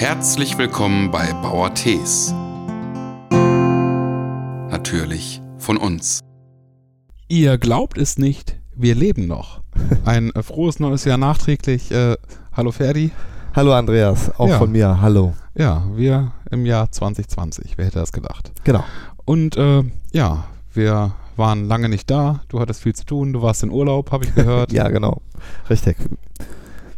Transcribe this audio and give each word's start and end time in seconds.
Herzlich 0.00 0.56
willkommen 0.56 1.10
bei 1.10 1.30
Bauer 1.42 1.74
Tees. 1.74 2.32
Natürlich 4.70 5.42
von 5.58 5.76
uns. 5.76 6.20
Ihr 7.28 7.58
glaubt 7.58 7.98
es 7.98 8.16
nicht, 8.16 8.58
wir 8.74 8.94
leben 8.94 9.26
noch. 9.26 9.60
Ein 10.06 10.30
äh, 10.30 10.42
frohes 10.42 10.80
neues 10.80 11.04
Jahr 11.04 11.18
nachträglich. 11.18 11.90
Äh, 11.90 12.16
hallo 12.54 12.72
Ferdi. 12.72 13.10
Hallo 13.54 13.74
Andreas, 13.74 14.30
auch 14.40 14.48
Ja. 14.48 14.56
von 14.56 14.72
mir. 14.72 15.02
Hallo. 15.02 15.34
Ja, 15.54 15.84
wir 15.94 16.32
im 16.50 16.64
Jahr 16.64 16.90
2020. 16.90 17.76
Wer 17.76 17.84
hätte 17.84 17.98
das 17.98 18.12
gedacht? 18.12 18.52
Genau. 18.64 18.84
Und 19.26 19.58
äh, 19.58 19.82
ja, 20.12 20.44
wir 20.72 21.12
waren 21.36 21.68
lange 21.68 21.90
nicht 21.90 22.10
da. 22.10 22.40
Du 22.48 22.58
hattest 22.58 22.80
viel 22.82 22.94
zu 22.94 23.04
tun. 23.04 23.34
Du 23.34 23.42
warst 23.42 23.62
in 23.64 23.70
Urlaub, 23.70 24.12
habe 24.12 24.24
ich 24.24 24.34
gehört. 24.34 24.72
Ja, 24.72 24.88
genau. 24.88 25.20
Richtig. 25.68 25.98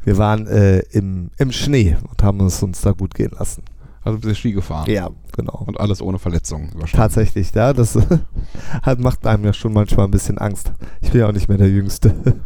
Wir 0.04 0.18
waren 0.18 0.46
äh, 0.46 0.80
im, 0.90 1.30
im 1.38 1.52
Schnee 1.52 1.96
und 2.08 2.22
haben 2.22 2.40
es 2.40 2.62
uns 2.62 2.80
da 2.80 2.92
gut 2.92 3.14
gehen 3.14 3.32
lassen. 3.38 3.62
Also 4.04 4.18
bist 4.18 4.30
du 4.30 4.34
Ski 4.34 4.52
gefahren. 4.52 4.90
Ja, 4.90 5.10
genau. 5.36 5.62
Und 5.66 5.78
alles 5.78 6.02
ohne 6.02 6.18
Verletzungen 6.18 6.70
überstanden. 6.70 6.96
Tatsächlich, 6.96 7.52
ja, 7.54 7.72
das 7.72 7.96
hat, 8.82 8.98
macht 8.98 9.26
einem 9.26 9.44
ja 9.44 9.52
schon 9.52 9.72
manchmal 9.72 10.06
ein 10.06 10.10
bisschen 10.10 10.38
Angst. 10.38 10.72
Ich 11.00 11.12
bin 11.12 11.20
ja 11.20 11.28
auch 11.28 11.32
nicht 11.32 11.48
mehr 11.48 11.58
der 11.58 11.68
Jüngste. 11.68 12.14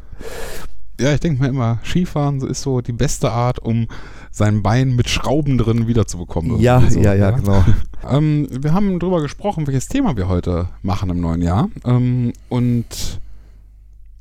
Ja, 0.98 1.12
ich 1.12 1.20
denke 1.20 1.42
mir 1.42 1.50
immer, 1.50 1.78
Skifahren 1.84 2.40
ist 2.40 2.62
so 2.62 2.80
die 2.80 2.94
beste 2.94 3.30
Art, 3.30 3.58
um 3.58 3.86
sein 4.30 4.62
Bein 4.62 4.96
mit 4.96 5.10
Schrauben 5.10 5.58
drin 5.58 5.86
wiederzubekommen. 5.86 6.58
Ja, 6.58 6.80
so, 6.88 6.98
ja, 6.98 7.12
ja, 7.12 7.32
genau. 7.32 7.62
Ähm, 8.08 8.46
wir 8.50 8.72
haben 8.72 9.00
darüber 9.00 9.20
gesprochen, 9.20 9.66
welches 9.66 9.88
Thema 9.88 10.16
wir 10.16 10.28
heute 10.28 10.68
machen 10.82 11.10
im 11.10 11.20
neuen 11.20 11.42
Jahr. 11.42 11.68
Ähm, 11.84 12.32
und 12.48 13.20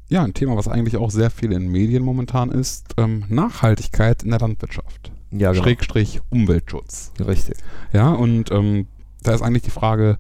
ja, 0.07 0.23
ein 0.23 0.33
Thema, 0.33 0.55
was 0.55 0.67
eigentlich 0.67 0.97
auch 0.97 1.11
sehr 1.11 1.31
viel 1.31 1.51
in 1.51 1.71
Medien 1.71 2.03
momentan 2.03 2.51
ist, 2.51 2.93
ähm, 2.97 3.25
Nachhaltigkeit 3.29 4.23
in 4.23 4.31
der 4.31 4.39
Landwirtschaft. 4.39 5.11
Ja, 5.31 5.51
genau. 5.51 5.63
Schrägstrich 5.63 6.21
Umweltschutz. 6.29 7.11
Richtig. 7.19 7.57
Ja, 7.91 8.11
und 8.11 8.51
ähm, 8.51 8.87
da 9.23 9.33
ist 9.33 9.41
eigentlich 9.41 9.63
die 9.63 9.71
Frage, 9.71 10.17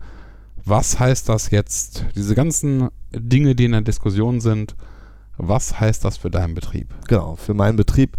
was 0.63 0.99
heißt 0.99 1.29
das 1.29 1.51
jetzt, 1.51 2.05
diese 2.15 2.33
ganzen 2.33 2.89
Dinge, 3.11 3.55
die 3.55 3.65
in 3.65 3.73
der 3.73 3.81
Diskussion 3.81 4.41
sind, 4.41 4.75
was 5.37 5.79
heißt 5.79 6.03
das 6.03 6.17
für 6.17 6.31
deinen 6.31 6.55
Betrieb? 6.55 6.93
Genau. 7.07 7.35
Für 7.35 7.53
meinen 7.53 7.77
Betrieb 7.77 8.17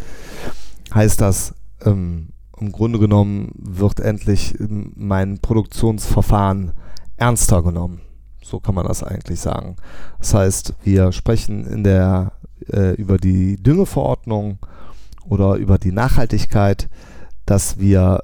heißt 0.94 1.20
das, 1.20 1.54
ähm, 1.84 2.28
im 2.58 2.72
Grunde 2.72 2.98
genommen 2.98 3.52
wird 3.56 4.00
endlich 4.00 4.58
ähm, 4.60 4.92
mein 4.96 5.38
Produktionsverfahren 5.40 6.72
ernster 7.16 7.62
genommen. 7.62 8.00
So 8.46 8.60
kann 8.60 8.76
man 8.76 8.86
das 8.86 9.02
eigentlich 9.02 9.40
sagen. 9.40 9.74
Das 10.20 10.32
heißt, 10.32 10.74
wir 10.84 11.10
sprechen 11.10 11.66
in 11.66 11.82
der, 11.82 12.30
äh, 12.72 12.94
über 12.94 13.18
die 13.18 13.60
Düngeverordnung 13.60 14.58
oder 15.28 15.54
über 15.56 15.78
die 15.78 15.90
Nachhaltigkeit, 15.90 16.88
dass 17.44 17.80
wir 17.80 18.22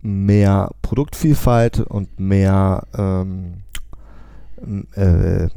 mehr 0.00 0.70
Produktvielfalt 0.82 1.80
und 1.80 2.20
mehr 2.20 2.86
ähm, 2.96 3.64
äh, 4.94 5.44
äh, 5.44 5.48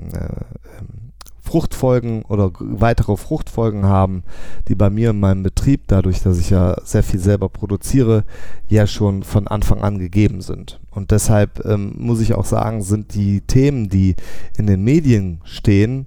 Fruchtfolgen 1.41 2.21
oder 2.23 2.51
weitere 2.59 3.17
Fruchtfolgen 3.17 3.85
haben, 3.85 4.23
die 4.67 4.75
bei 4.75 4.89
mir 4.89 5.09
in 5.09 5.19
meinem 5.19 5.43
Betrieb, 5.43 5.81
dadurch, 5.87 6.21
dass 6.21 6.37
ich 6.37 6.51
ja 6.51 6.75
sehr 6.83 7.03
viel 7.03 7.19
selber 7.19 7.49
produziere, 7.49 8.23
ja 8.69 8.85
schon 8.87 9.23
von 9.23 9.47
Anfang 9.47 9.81
an 9.81 9.97
gegeben 9.97 10.41
sind. 10.41 10.79
Und 10.91 11.11
deshalb 11.11 11.65
ähm, 11.65 11.93
muss 11.97 12.21
ich 12.21 12.35
auch 12.35 12.45
sagen, 12.45 12.81
sind 12.83 13.15
die 13.15 13.41
Themen, 13.41 13.89
die 13.89 14.15
in 14.57 14.67
den 14.67 14.83
Medien 14.83 15.41
stehen, 15.43 16.05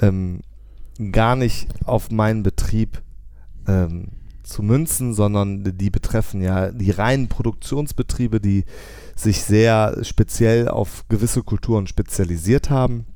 ähm, 0.00 0.40
gar 1.12 1.36
nicht 1.36 1.68
auf 1.84 2.10
meinen 2.10 2.42
Betrieb 2.42 3.02
ähm, 3.66 4.08
zu 4.42 4.62
münzen, 4.62 5.12
sondern 5.12 5.64
die 5.76 5.90
betreffen 5.90 6.40
ja 6.40 6.70
die 6.70 6.90
reinen 6.92 7.28
Produktionsbetriebe, 7.28 8.40
die 8.40 8.64
sich 9.16 9.42
sehr 9.42 9.98
speziell 10.02 10.68
auf 10.68 11.04
gewisse 11.08 11.42
Kulturen 11.42 11.86
spezialisiert 11.86 12.70
haben. 12.70 13.06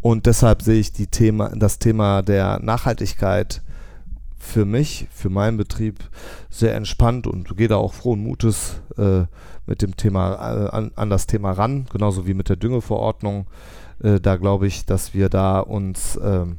Und 0.00 0.26
deshalb 0.26 0.62
sehe 0.62 0.80
ich 0.80 0.92
die 0.92 1.08
Thema, 1.08 1.50
das 1.56 1.78
Thema 1.78 2.22
der 2.22 2.60
Nachhaltigkeit 2.60 3.62
für 4.38 4.64
mich, 4.64 5.08
für 5.10 5.28
meinen 5.28 5.56
Betrieb 5.56 5.98
sehr 6.48 6.74
entspannt 6.74 7.26
und 7.26 7.56
gehe 7.56 7.68
da 7.68 7.76
auch 7.76 7.92
frohen 7.92 8.22
Mutes 8.22 8.80
äh, 8.96 9.24
mit 9.66 9.82
dem 9.82 9.96
Thema 9.96 10.34
äh, 10.34 10.70
an, 10.70 10.92
an 10.94 11.10
das 11.10 11.26
Thema 11.26 11.52
ran, 11.52 11.86
genauso 11.92 12.26
wie 12.26 12.34
mit 12.34 12.48
der 12.48 12.56
Düngeverordnung. 12.56 13.46
Äh, 14.02 14.20
da 14.20 14.36
glaube 14.36 14.66
ich, 14.66 14.86
dass 14.86 15.12
wir 15.12 15.28
da 15.28 15.58
uns 15.58 16.18
ähm, 16.22 16.58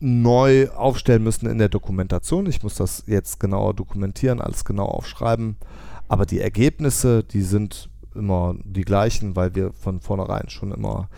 neu 0.00 0.68
aufstellen 0.70 1.22
müssen 1.22 1.48
in 1.48 1.58
der 1.58 1.68
Dokumentation. 1.68 2.46
Ich 2.46 2.62
muss 2.62 2.74
das 2.74 3.04
jetzt 3.06 3.40
genauer 3.40 3.74
dokumentieren, 3.74 4.40
alles 4.40 4.64
genau 4.64 4.86
aufschreiben. 4.86 5.56
Aber 6.08 6.26
die 6.26 6.40
Ergebnisse, 6.40 7.24
die 7.24 7.42
sind 7.42 7.88
immer 8.14 8.54
die 8.64 8.82
gleichen, 8.82 9.36
weil 9.36 9.54
wir 9.54 9.72
von 9.72 10.00
vornherein 10.00 10.48
schon 10.48 10.72
immer 10.72 11.08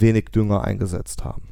wenig 0.00 0.26
Dünger 0.26 0.64
eingesetzt 0.64 1.24
haben. 1.24 1.48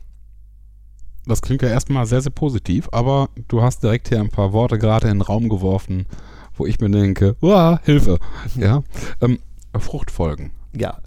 Das 1.26 1.42
klingt 1.42 1.62
ja 1.62 1.68
erstmal 1.68 2.06
sehr, 2.06 2.22
sehr 2.22 2.32
positiv, 2.32 2.88
aber 2.92 3.28
du 3.48 3.62
hast 3.62 3.82
direkt 3.82 4.08
hier 4.08 4.20
ein 4.20 4.30
paar 4.30 4.52
Worte 4.52 4.78
gerade 4.78 5.08
in 5.08 5.18
den 5.18 5.22
Raum 5.22 5.48
geworfen, 5.48 6.06
wo 6.54 6.66
ich 6.66 6.80
mir 6.80 6.90
denke, 6.90 7.36
uah, 7.42 7.80
Hilfe. 7.84 8.18
Ja, 8.56 8.82
ähm, 9.20 9.38
Fruchtfolgen. 9.78 10.50
Ja. 10.74 10.98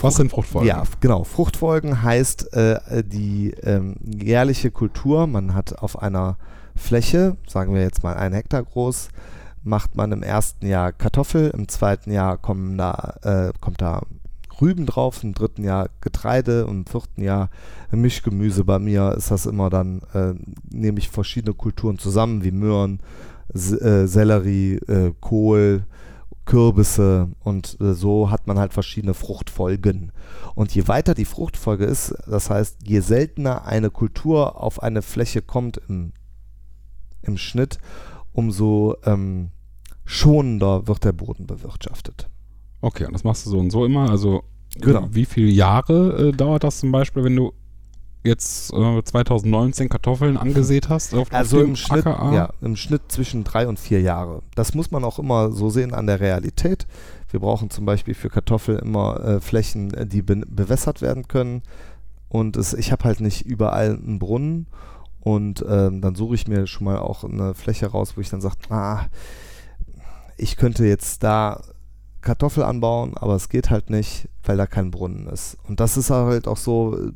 Was 0.00 0.16
sind 0.16 0.30
Fruchtfolgen? 0.30 0.68
Ja, 0.68 0.82
genau. 1.00 1.24
Fruchtfolgen 1.24 2.02
heißt 2.02 2.52
äh, 2.54 3.04
die 3.04 3.52
ähm, 3.62 3.96
jährliche 4.04 4.70
Kultur. 4.70 5.26
Man 5.26 5.54
hat 5.54 5.78
auf 5.78 6.02
einer 6.02 6.36
Fläche, 6.76 7.36
sagen 7.46 7.74
wir 7.74 7.82
jetzt 7.82 8.02
mal 8.02 8.14
ein 8.16 8.32
Hektar 8.32 8.62
groß, 8.62 9.08
macht 9.62 9.96
man 9.96 10.12
im 10.12 10.22
ersten 10.22 10.66
Jahr 10.66 10.92
Kartoffel, 10.92 11.50
im 11.50 11.68
zweiten 11.68 12.12
Jahr 12.12 12.36
kommen 12.36 12.76
da, 12.76 13.14
äh, 13.22 13.52
kommt 13.60 13.80
da 13.80 14.02
Rüben 14.60 14.86
drauf, 14.86 15.22
im 15.22 15.34
dritten 15.34 15.64
Jahr 15.64 15.88
Getreide 16.00 16.66
und 16.66 16.78
im 16.78 16.86
vierten 16.86 17.22
Jahr 17.22 17.50
Mischgemüse. 17.90 18.64
Bei 18.64 18.78
mir 18.78 19.14
ist 19.16 19.30
das 19.30 19.46
immer 19.46 19.70
dann, 19.70 20.02
äh, 20.12 20.34
nehme 20.70 20.98
ich 20.98 21.08
verschiedene 21.08 21.54
Kulturen 21.54 21.98
zusammen, 21.98 22.44
wie 22.44 22.50
Möhren, 22.52 23.00
äh, 23.52 24.06
Sellerie, 24.06 24.76
äh, 24.88 25.12
Kohl, 25.20 25.84
Kürbisse 26.44 27.30
und 27.40 27.78
äh, 27.80 27.94
so 27.94 28.30
hat 28.30 28.46
man 28.46 28.58
halt 28.58 28.72
verschiedene 28.72 29.14
Fruchtfolgen. 29.14 30.12
Und 30.54 30.74
je 30.74 30.86
weiter 30.88 31.14
die 31.14 31.24
Fruchtfolge 31.24 31.84
ist, 31.84 32.14
das 32.26 32.50
heißt, 32.50 32.78
je 32.86 33.00
seltener 33.00 33.64
eine 33.64 33.90
Kultur 33.90 34.62
auf 34.62 34.82
eine 34.82 35.02
Fläche 35.02 35.42
kommt 35.42 35.80
im, 35.88 36.12
im 37.22 37.38
Schnitt, 37.38 37.78
umso 38.32 38.96
ähm, 39.04 39.50
schonender 40.04 40.86
wird 40.86 41.04
der 41.04 41.12
Boden 41.12 41.46
bewirtschaftet. 41.46 42.28
Okay, 42.84 43.06
und 43.06 43.14
das 43.14 43.24
machst 43.24 43.46
du 43.46 43.50
so 43.50 43.58
und 43.58 43.70
so 43.70 43.84
immer. 43.86 44.10
Also, 44.10 44.42
Genau. 44.78 45.08
wie 45.10 45.24
viele 45.24 45.50
Jahre 45.50 46.28
äh, 46.28 46.32
dauert 46.32 46.64
das 46.64 46.80
zum 46.80 46.90
Beispiel, 46.92 47.24
wenn 47.24 47.36
du 47.36 47.52
jetzt 48.24 48.72
äh, 48.74 49.02
2019 49.04 49.88
Kartoffeln 49.88 50.36
angesät 50.36 50.88
hast? 50.88 51.14
Auf, 51.14 51.32
Also 51.32 51.60
im 51.60 51.76
Schnitt, 51.76 52.04
ja, 52.04 52.50
im 52.60 52.76
Schnitt 52.76 53.02
zwischen 53.08 53.44
drei 53.44 53.68
und 53.68 53.78
vier 53.78 54.00
Jahre. 54.00 54.42
Das 54.54 54.74
muss 54.74 54.90
man 54.90 55.04
auch 55.04 55.18
immer 55.18 55.52
so 55.52 55.70
sehen 55.70 55.94
an 55.94 56.06
der 56.06 56.20
Realität. 56.20 56.86
Wir 57.30 57.40
brauchen 57.40 57.70
zum 57.70 57.86
Beispiel 57.86 58.14
für 58.14 58.28
Kartoffeln 58.30 58.78
immer 58.80 59.20
äh, 59.24 59.40
Flächen, 59.40 59.94
äh, 59.94 60.06
die 60.06 60.22
be 60.22 60.42
bewässert 60.46 61.00
werden 61.00 61.26
können. 61.28 61.62
Und 62.28 62.56
es, 62.56 62.74
ich 62.74 62.90
habe 62.92 63.04
halt 63.04 63.20
nicht 63.20 63.46
überall 63.46 63.94
einen 63.94 64.18
Brunnen. 64.18 64.66
Und 65.20 65.64
ähm, 65.66 66.02
dann 66.02 66.16
suche 66.16 66.34
ich 66.34 66.48
mir 66.48 66.66
schon 66.66 66.84
mal 66.84 66.98
auch 66.98 67.24
eine 67.24 67.54
Fläche 67.54 67.86
raus, 67.86 68.16
wo 68.16 68.20
ich 68.20 68.28
dann 68.28 68.42
sage, 68.42 68.56
ah, 68.68 69.06
ich 70.36 70.56
könnte 70.56 70.84
jetzt 70.84 71.22
da 71.22 71.62
Kartoffel 72.24 72.64
anbauen, 72.64 73.16
aber 73.16 73.34
es 73.34 73.48
geht 73.48 73.70
halt 73.70 73.90
nicht, 73.90 74.28
weil 74.42 74.56
da 74.56 74.66
kein 74.66 74.90
Brunnen 74.90 75.26
ist. 75.28 75.56
Und 75.68 75.78
das 75.78 75.96
ist 75.96 76.10
halt 76.10 76.48
auch 76.48 76.56
so, 76.56 76.96
äh, 76.96 77.12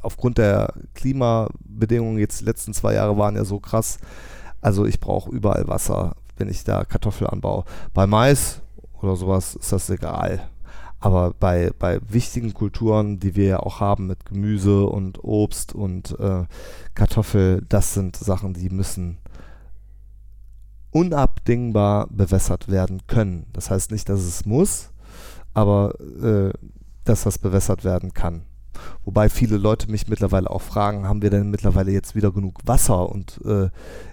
aufgrund 0.00 0.38
der 0.38 0.72
Klimabedingungen, 0.94 2.18
jetzt 2.18 2.40
die 2.40 2.44
letzten 2.44 2.72
zwei 2.72 2.94
Jahre 2.94 3.18
waren 3.18 3.36
ja 3.36 3.44
so 3.44 3.60
krass. 3.60 3.98
Also 4.60 4.86
ich 4.86 5.00
brauche 5.00 5.30
überall 5.30 5.68
Wasser, 5.68 6.14
wenn 6.36 6.48
ich 6.48 6.64
da 6.64 6.84
Kartoffel 6.84 7.26
anbaue. 7.26 7.64
Bei 7.92 8.06
Mais 8.06 8.62
oder 9.00 9.16
sowas 9.16 9.56
ist 9.56 9.72
das 9.72 9.90
egal. 9.90 10.48
Aber 11.00 11.34
bei, 11.38 11.72
bei 11.76 11.98
wichtigen 12.08 12.54
Kulturen, 12.54 13.18
die 13.18 13.34
wir 13.34 13.46
ja 13.46 13.58
auch 13.58 13.80
haben 13.80 14.06
mit 14.06 14.24
Gemüse 14.24 14.86
und 14.86 15.24
Obst 15.24 15.74
und 15.74 16.16
äh, 16.20 16.44
Kartoffel, 16.94 17.64
das 17.68 17.92
sind 17.94 18.14
Sachen, 18.14 18.54
die 18.54 18.70
müssen 18.70 19.18
unabdingbar 20.92 22.06
bewässert 22.10 22.70
werden 22.70 23.00
können. 23.06 23.46
Das 23.52 23.70
heißt 23.70 23.90
nicht, 23.90 24.08
dass 24.08 24.20
es 24.20 24.46
muss, 24.46 24.90
aber 25.54 25.94
äh, 26.22 26.52
dass 27.04 27.24
das 27.24 27.38
bewässert 27.38 27.84
werden 27.84 28.14
kann. 28.14 28.42
Wobei 29.04 29.28
viele 29.28 29.58
Leute 29.58 29.90
mich 29.90 30.08
mittlerweile 30.08 30.50
auch 30.50 30.62
fragen, 30.62 31.06
haben 31.06 31.22
wir 31.22 31.30
denn 31.30 31.50
mittlerweile 31.50 31.92
jetzt 31.92 32.14
wieder 32.14 32.32
genug 32.32 32.58
Wasser 32.64 33.08
und 33.10 33.40
äh, 33.44 33.68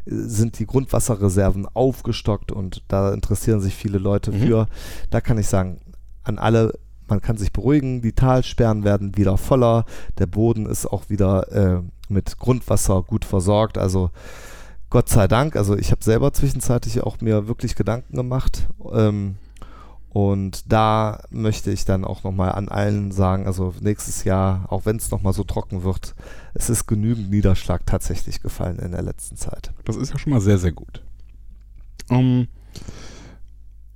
sind 0.06 0.60
die 0.60 0.66
Grundwasserreserven 0.66 1.68
aufgestockt 1.74 2.52
und 2.52 2.84
da 2.88 3.14
interessieren 3.14 3.62
sich 3.62 3.76
viele 3.76 3.98
Leute 3.98 4.31
Mhm. 4.31 4.42
für. 4.42 4.68
Da 5.10 5.22
kann 5.22 5.38
ich 5.38 5.48
sagen, 5.48 5.80
an 6.24 6.38
alle, 6.38 6.74
man 7.08 7.22
kann 7.22 7.38
sich 7.38 7.52
beruhigen, 7.52 8.02
die 8.02 8.14
Talsperren 8.14 8.84
werden 8.84 9.18
wieder 9.18 9.38
voller, 9.38 9.86
der 10.18 10.28
Boden 10.28 10.66
ist 10.66 10.86
auch 10.86 11.10
wieder 11.10 11.52
äh, 11.52 11.81
mit 12.08 12.38
Grundwasser 12.38 13.02
gut 13.04 13.26
versorgt. 13.26 13.78
Also 13.78 14.12
Gott 14.90 15.10
sei 15.10 15.28
Dank, 15.28 15.56
also 15.56 15.78
ich 15.78 15.92
habe 15.92 16.04
selber 16.04 16.34
zwischenzeitlich 16.34 17.02
auch 17.04 17.22
mir 17.22 17.48
wirklich 17.48 17.76
Gedanken 17.76 18.16
gemacht. 18.16 18.68
Ähm, 18.92 19.36
und 20.12 20.72
da 20.72 21.22
möchte 21.30 21.70
ich 21.72 21.86
dann 21.86 22.04
auch 22.04 22.24
nochmal 22.24 22.54
an 22.54 22.68
allen 22.70 23.12
sagen, 23.12 23.46
also 23.46 23.76
nächstes 23.82 24.24
Jahr, 24.24 24.66
auch 24.70 24.86
wenn 24.86 24.96
es 24.96 25.12
nochmal 25.12 25.34
so 25.34 25.44
trocken 25.44 25.84
wird, 25.84 26.16
es 26.56 26.72
ist 26.72 26.88
genügend 26.88 27.30
Niederschlag 27.30 27.86
tatsächlich 27.86 28.42
gefallen 28.42 28.80
in 28.80 28.92
der 28.92 29.04
letzten 29.04 29.36
Zeit. 29.38 29.72
Das 29.86 29.96
ist 29.96 30.12
ja 30.12 30.18
schon 30.18 30.34
mal 30.34 30.42
sehr, 30.42 30.58
sehr 30.58 30.72
gut. 30.72 31.04
Um, 32.10 32.48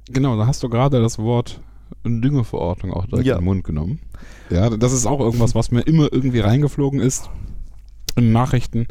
genau, 0.05 0.37
da 0.37 0.45
hast 0.45 0.61
du 0.61 0.69
gerade 0.69 1.01
das 1.01 1.17
Wort 1.17 1.59
Düngeverordnung 2.05 2.93
auch 2.93 3.07
direkt 3.07 3.25
Ja. 3.25 3.35
in 3.35 3.41
den 3.41 3.45
Mund 3.45 3.63
genommen. 3.63 3.99
Ja, 4.51 4.69
das 4.69 4.93
ist 4.93 5.07
auch 5.07 5.19
irgendwas, 5.19 5.55
was 5.55 5.71
mir 5.71 5.81
immer 5.81 6.11
irgendwie 6.13 6.39
reingeflogen 6.41 6.99
ist 6.99 7.29
in 8.15 8.31
Nachrichten. 8.31 8.85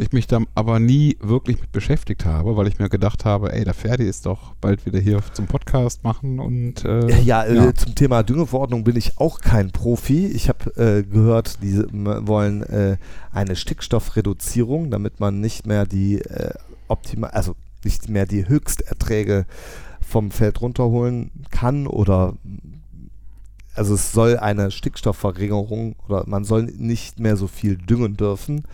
Ich 0.00 0.12
mich 0.12 0.26
da 0.26 0.40
aber 0.54 0.80
nie 0.80 1.18
wirklich 1.20 1.60
mit 1.60 1.72
beschäftigt 1.72 2.24
habe, 2.24 2.56
weil 2.56 2.66
ich 2.68 2.78
mir 2.78 2.88
gedacht 2.88 3.26
habe, 3.26 3.52
ey, 3.52 3.64
der 3.64 3.74
Ferdi 3.74 4.04
ist 4.04 4.24
doch 4.24 4.54
bald 4.54 4.86
wieder 4.86 4.98
hier 4.98 5.20
zum 5.34 5.46
Podcast 5.46 6.04
machen 6.04 6.40
und 6.40 6.86
äh, 6.86 7.20
Ja, 7.20 7.44
äh, 7.44 7.54
ja. 7.54 7.74
zum 7.74 7.94
Thema 7.94 8.22
Düngeverordnung 8.22 8.82
bin 8.82 8.96
ich 8.96 9.18
auch 9.18 9.40
kein 9.40 9.72
Profi. 9.72 10.26
Ich 10.28 10.48
habe 10.48 10.70
äh, 10.76 11.02
gehört, 11.02 11.62
die 11.62 11.76
wollen 11.92 12.62
äh, 12.62 12.96
eine 13.30 13.56
Stickstoffreduzierung, 13.56 14.90
damit 14.90 15.20
man 15.20 15.38
nicht 15.38 15.66
mehr 15.66 15.84
die 15.84 16.22
äh, 16.22 16.54
optimal, 16.88 17.32
also 17.32 17.54
nicht 17.84 18.08
mehr 18.08 18.24
die 18.24 18.48
Höchsterträge 18.48 19.44
vom 20.00 20.30
Feld 20.30 20.62
runterholen 20.62 21.30
kann 21.50 21.86
oder 21.86 22.36
also 23.74 23.94
es 23.94 24.12
soll 24.12 24.38
eine 24.38 24.70
Stickstoffverringerung 24.70 25.96
oder 26.08 26.24
man 26.26 26.44
soll 26.44 26.64
nicht 26.64 27.20
mehr 27.20 27.36
so 27.36 27.46
viel 27.48 27.76
düngen 27.76 28.16
dürfen. 28.16 28.64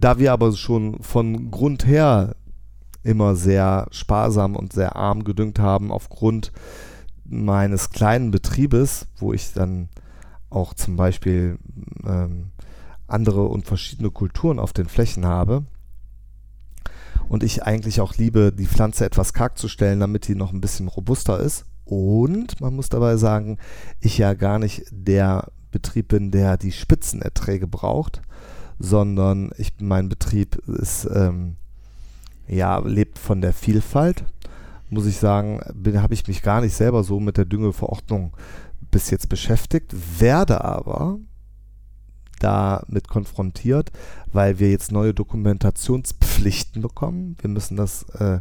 Da 0.00 0.18
wir 0.18 0.32
aber 0.32 0.52
schon 0.52 1.02
von 1.02 1.50
Grund 1.50 1.86
her 1.86 2.34
immer 3.02 3.36
sehr 3.36 3.86
sparsam 3.90 4.56
und 4.56 4.72
sehr 4.72 4.96
arm 4.96 5.24
gedüngt 5.24 5.58
haben 5.58 5.92
aufgrund 5.92 6.52
meines 7.24 7.90
kleinen 7.90 8.30
Betriebes, 8.30 9.06
wo 9.18 9.34
ich 9.34 9.52
dann 9.52 9.90
auch 10.48 10.72
zum 10.72 10.96
Beispiel 10.96 11.58
ähm, 12.06 12.50
andere 13.06 13.44
und 13.44 13.66
verschiedene 13.66 14.10
Kulturen 14.10 14.58
auf 14.58 14.72
den 14.72 14.88
Flächen 14.88 15.26
habe. 15.26 15.64
Und 17.28 17.42
ich 17.42 17.62
eigentlich 17.62 18.00
auch 18.00 18.16
liebe, 18.16 18.52
die 18.52 18.66
Pflanze 18.66 19.04
etwas 19.04 19.34
karg 19.34 19.58
zu 19.58 19.68
stellen, 19.68 20.00
damit 20.00 20.26
die 20.26 20.34
noch 20.34 20.52
ein 20.52 20.62
bisschen 20.62 20.88
robuster 20.88 21.38
ist. 21.38 21.66
Und 21.84 22.58
man 22.60 22.74
muss 22.74 22.88
dabei 22.88 23.16
sagen, 23.18 23.58
ich 24.00 24.16
ja 24.16 24.32
gar 24.32 24.58
nicht 24.58 24.84
der 24.90 25.52
Betrieb 25.70 26.08
bin, 26.08 26.30
der 26.30 26.56
die 26.56 26.72
Spitzenerträge 26.72 27.66
braucht, 27.66 28.22
sondern 28.80 29.52
ich, 29.56 29.74
mein 29.78 30.08
Betrieb 30.08 30.56
ist, 30.66 31.08
ähm, 31.14 31.54
ja, 32.48 32.78
lebt 32.78 33.18
von 33.18 33.40
der 33.40 33.52
Vielfalt 33.52 34.24
muss 34.90 35.06
ich 35.06 35.18
sagen, 35.18 35.60
habe 35.60 36.14
ich 36.14 36.26
mich 36.26 36.42
gar 36.42 36.60
nicht 36.60 36.74
selber 36.74 37.04
so 37.04 37.20
mit 37.20 37.36
der 37.36 37.44
Düngeverordnung 37.44 38.36
bis 38.90 39.10
jetzt 39.10 39.28
beschäftigt, 39.28 39.94
werde 40.20 40.64
aber 40.64 41.18
damit 42.40 43.08
konfrontiert, 43.08 43.92
weil 44.32 44.58
wir 44.58 44.70
jetzt 44.70 44.90
neue 44.90 45.14
Dokumentationspflichten 45.14 46.82
bekommen. 46.82 47.36
Wir 47.40 47.50
müssen 47.50 47.76
das 47.76 48.02
äh, 48.14 48.40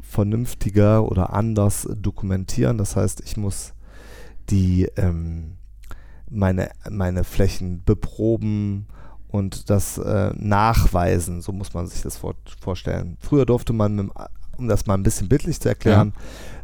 vernünftiger 0.00 1.04
oder 1.10 1.32
anders 1.32 1.88
dokumentieren. 1.96 2.76
Das 2.76 2.96
heißt, 2.96 3.22
ich 3.24 3.36
muss 3.36 3.72
die 4.50 4.84
ähm, 4.96 5.56
meine, 6.28 6.70
meine 6.90 7.24
Flächen 7.24 7.84
beproben 7.84 8.86
und 9.30 9.70
das 9.70 9.98
äh, 9.98 10.32
nachweisen. 10.36 11.40
So 11.40 11.52
muss 11.52 11.72
man 11.74 11.86
sich 11.86 12.02
das 12.02 12.16
vor, 12.18 12.34
vorstellen. 12.60 13.16
Früher 13.20 13.46
durfte 13.46 13.72
man, 13.72 13.94
mit, 13.94 14.04
dem- 14.06 14.12
um 14.56 14.68
das 14.68 14.86
mal 14.86 14.94
ein 14.94 15.02
bisschen 15.02 15.28
bildlich 15.28 15.60
zu 15.60 15.68
erklären, 15.68 16.12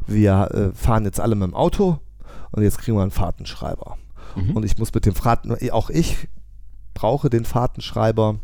wir 0.07 0.51
äh, 0.53 0.77
fahren 0.77 1.05
jetzt 1.05 1.21
alle 1.21 1.35
mit 1.35 1.49
dem 1.49 1.55
Auto 1.55 1.99
und 2.53 2.63
jetzt 2.63 2.79
kriegen 2.79 2.97
wir 2.97 3.03
einen 3.03 3.11
Fahrtenschreiber. 3.11 3.97
Mhm. 4.37 4.51
Und 4.57 4.65
ich 4.65 4.79
muss 4.79 4.93
mit 4.95 5.07
dem 5.07 5.15
Fahrten, 5.15 5.57
auch 5.73 5.91
ich 5.91 6.29
brauche 6.95 7.31
den 7.31 7.45
Fahrtenschreiber 7.45 8.37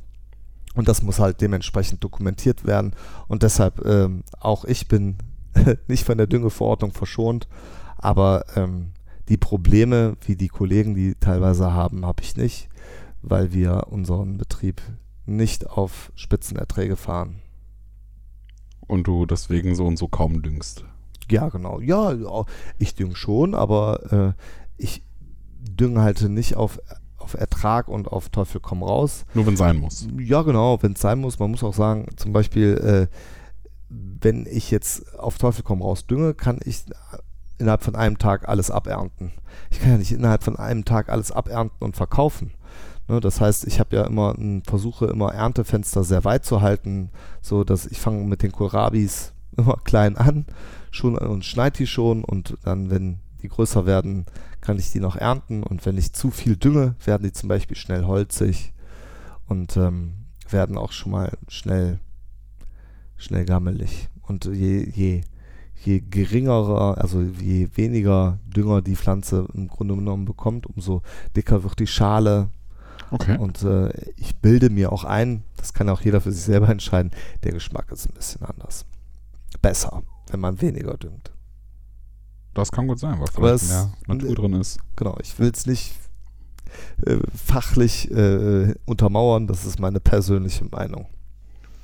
und 0.74 0.88
das 0.88 1.02
muss 1.02 1.18
halt 1.18 1.40
dementsprechend 1.40 2.02
dokumentiert 2.02 2.64
werden. 2.64 2.92
Und 3.28 3.42
deshalb, 3.42 3.84
ähm, 3.84 4.22
auch 4.40 4.64
ich 4.64 4.88
bin 4.88 5.16
nicht 5.86 6.04
von 6.04 6.16
der 6.18 6.26
Düngeverordnung 6.26 6.92
verschont, 6.92 7.46
aber 7.98 8.44
ähm, 8.56 8.92
die 9.28 9.36
Probleme, 9.36 10.16
wie 10.26 10.34
die 10.36 10.48
Kollegen 10.48 10.94
die 10.94 11.14
teilweise 11.14 11.72
haben, 11.72 12.04
habe 12.06 12.22
ich 12.22 12.36
nicht, 12.36 12.68
weil 13.22 13.52
wir 13.52 13.86
unseren 13.90 14.36
Betrieb 14.38 14.82
nicht 15.24 15.70
auf 15.70 16.12
Spitzenerträge 16.14 16.96
fahren. 16.96 17.40
und 18.86 19.06
du 19.06 19.26
deswegen 19.26 19.74
so 19.74 19.86
und 19.86 19.96
so 19.98 20.08
kaum 20.08 20.42
düngst. 20.42 20.84
Ja, 21.30 21.48
genau. 21.48 21.80
Ja, 21.80 22.14
ich 22.78 22.94
dünge 22.94 23.16
schon, 23.16 23.54
aber 23.54 24.12
äh, 24.36 24.42
ich 24.76 25.02
dünge 25.60 26.02
halt 26.02 26.20
nicht 26.28 26.56
auf, 26.56 26.78
auf 27.16 27.34
Ertrag 27.34 27.88
und 27.88 28.08
auf 28.08 28.28
Teufel 28.28 28.60
komm 28.60 28.82
raus. 28.82 29.24
Nur 29.32 29.46
wenn 29.46 29.56
sein 29.56 29.78
muss. 29.78 30.06
Ja, 30.18 30.42
genau, 30.42 30.82
wenn 30.82 30.92
es 30.92 31.00
sein 31.00 31.20
muss. 31.20 31.38
Man 31.38 31.50
muss 31.50 31.62
auch 31.62 31.74
sagen, 31.74 32.06
zum 32.16 32.32
Beispiel, 32.32 33.08
äh, 33.10 33.16
wenn 33.88 34.46
ich 34.46 34.70
jetzt 34.70 35.18
auf 35.18 35.38
Teufel 35.38 35.62
komm 35.62 35.80
raus 35.80 36.06
dünge, 36.06 36.34
kann 36.34 36.60
ich 36.64 36.84
innerhalb 37.58 37.82
von 37.82 37.94
einem 37.94 38.18
Tag 38.18 38.48
alles 38.48 38.70
abernten. 38.70 39.32
Ich 39.70 39.80
kann 39.80 39.92
ja 39.92 39.98
nicht 39.98 40.12
innerhalb 40.12 40.42
von 40.42 40.56
einem 40.56 40.84
Tag 40.84 41.08
alles 41.08 41.30
abernten 41.30 41.78
und 41.80 41.96
verkaufen. 41.96 42.52
Ne, 43.08 43.20
das 43.20 43.40
heißt, 43.40 43.66
ich 43.66 43.80
habe 43.80 43.96
ja 43.96 44.06
immer 44.06 44.34
ein, 44.38 44.62
versuche 44.64 45.06
immer 45.06 45.32
Erntefenster 45.32 46.04
sehr 46.04 46.24
weit 46.24 46.44
zu 46.44 46.60
halten, 46.60 47.10
so 47.40 47.64
dass 47.64 47.86
ich 47.86 47.98
fange 47.98 48.24
mit 48.24 48.42
den 48.42 48.52
Kohlrabis 48.52 49.32
immer 49.56 49.76
klein 49.84 50.16
an 50.16 50.46
schon 50.90 51.16
und 51.16 51.44
schneide 51.44 51.78
die 51.78 51.86
schon 51.86 52.24
und 52.24 52.56
dann, 52.64 52.90
wenn 52.90 53.18
die 53.42 53.48
größer 53.48 53.86
werden, 53.86 54.26
kann 54.60 54.78
ich 54.78 54.92
die 54.92 55.00
noch 55.00 55.16
ernten 55.16 55.62
und 55.62 55.84
wenn 55.84 55.98
ich 55.98 56.12
zu 56.12 56.30
viel 56.30 56.56
dünge, 56.56 56.94
werden 57.04 57.24
die 57.24 57.32
zum 57.32 57.48
Beispiel 57.48 57.76
schnell 57.76 58.04
holzig 58.04 58.72
und 59.48 59.76
ähm, 59.76 60.14
werden 60.48 60.78
auch 60.78 60.92
schon 60.92 61.12
mal 61.12 61.36
schnell 61.48 61.98
schnell 63.16 63.44
gammelig 63.44 64.08
und 64.22 64.44
je, 64.44 64.88
je 64.88 65.22
je 65.84 66.00
geringerer, 66.00 66.98
also 66.98 67.20
je 67.20 67.68
weniger 67.74 68.38
Dünger 68.46 68.82
die 68.82 68.96
Pflanze 68.96 69.46
im 69.54 69.68
Grunde 69.68 69.94
genommen 69.96 70.24
bekommt, 70.24 70.66
umso 70.66 71.02
dicker 71.36 71.62
wird 71.62 71.78
die 71.78 71.86
Schale. 71.86 72.48
Okay. 73.12 73.36
Und 73.36 73.62
äh, 73.62 73.90
ich 74.16 74.36
bilde 74.36 74.70
mir 74.70 74.90
auch 74.90 75.04
ein, 75.04 75.44
das 75.58 75.74
kann 75.74 75.88
auch 75.90 76.00
jeder 76.00 76.22
für 76.22 76.32
sich 76.32 76.42
selber 76.42 76.68
entscheiden, 76.70 77.12
der 77.44 77.52
Geschmack 77.52 77.92
ist 77.92 78.08
ein 78.08 78.14
bisschen 78.14 78.42
anders. 78.42 78.86
Besser, 79.60 80.02
wenn 80.30 80.40
man 80.40 80.60
weniger 80.62 80.96
düngt. 80.96 81.30
Das 82.54 82.72
kann 82.72 82.88
gut 82.88 82.98
sein, 82.98 83.20
weil 83.20 83.26
vielleicht 83.26 83.68
mehr 83.68 83.92
Natur 84.06 84.34
drin 84.34 84.54
ist. 84.54 84.78
Genau, 84.96 85.16
ich 85.22 85.38
will 85.38 85.50
es 85.54 85.66
nicht 85.66 85.94
äh, 87.04 87.18
fachlich 87.34 88.10
äh, 88.10 88.74
untermauern, 88.86 89.46
das 89.46 89.66
ist 89.66 89.78
meine 89.78 90.00
persönliche 90.00 90.64
Meinung. 90.64 91.06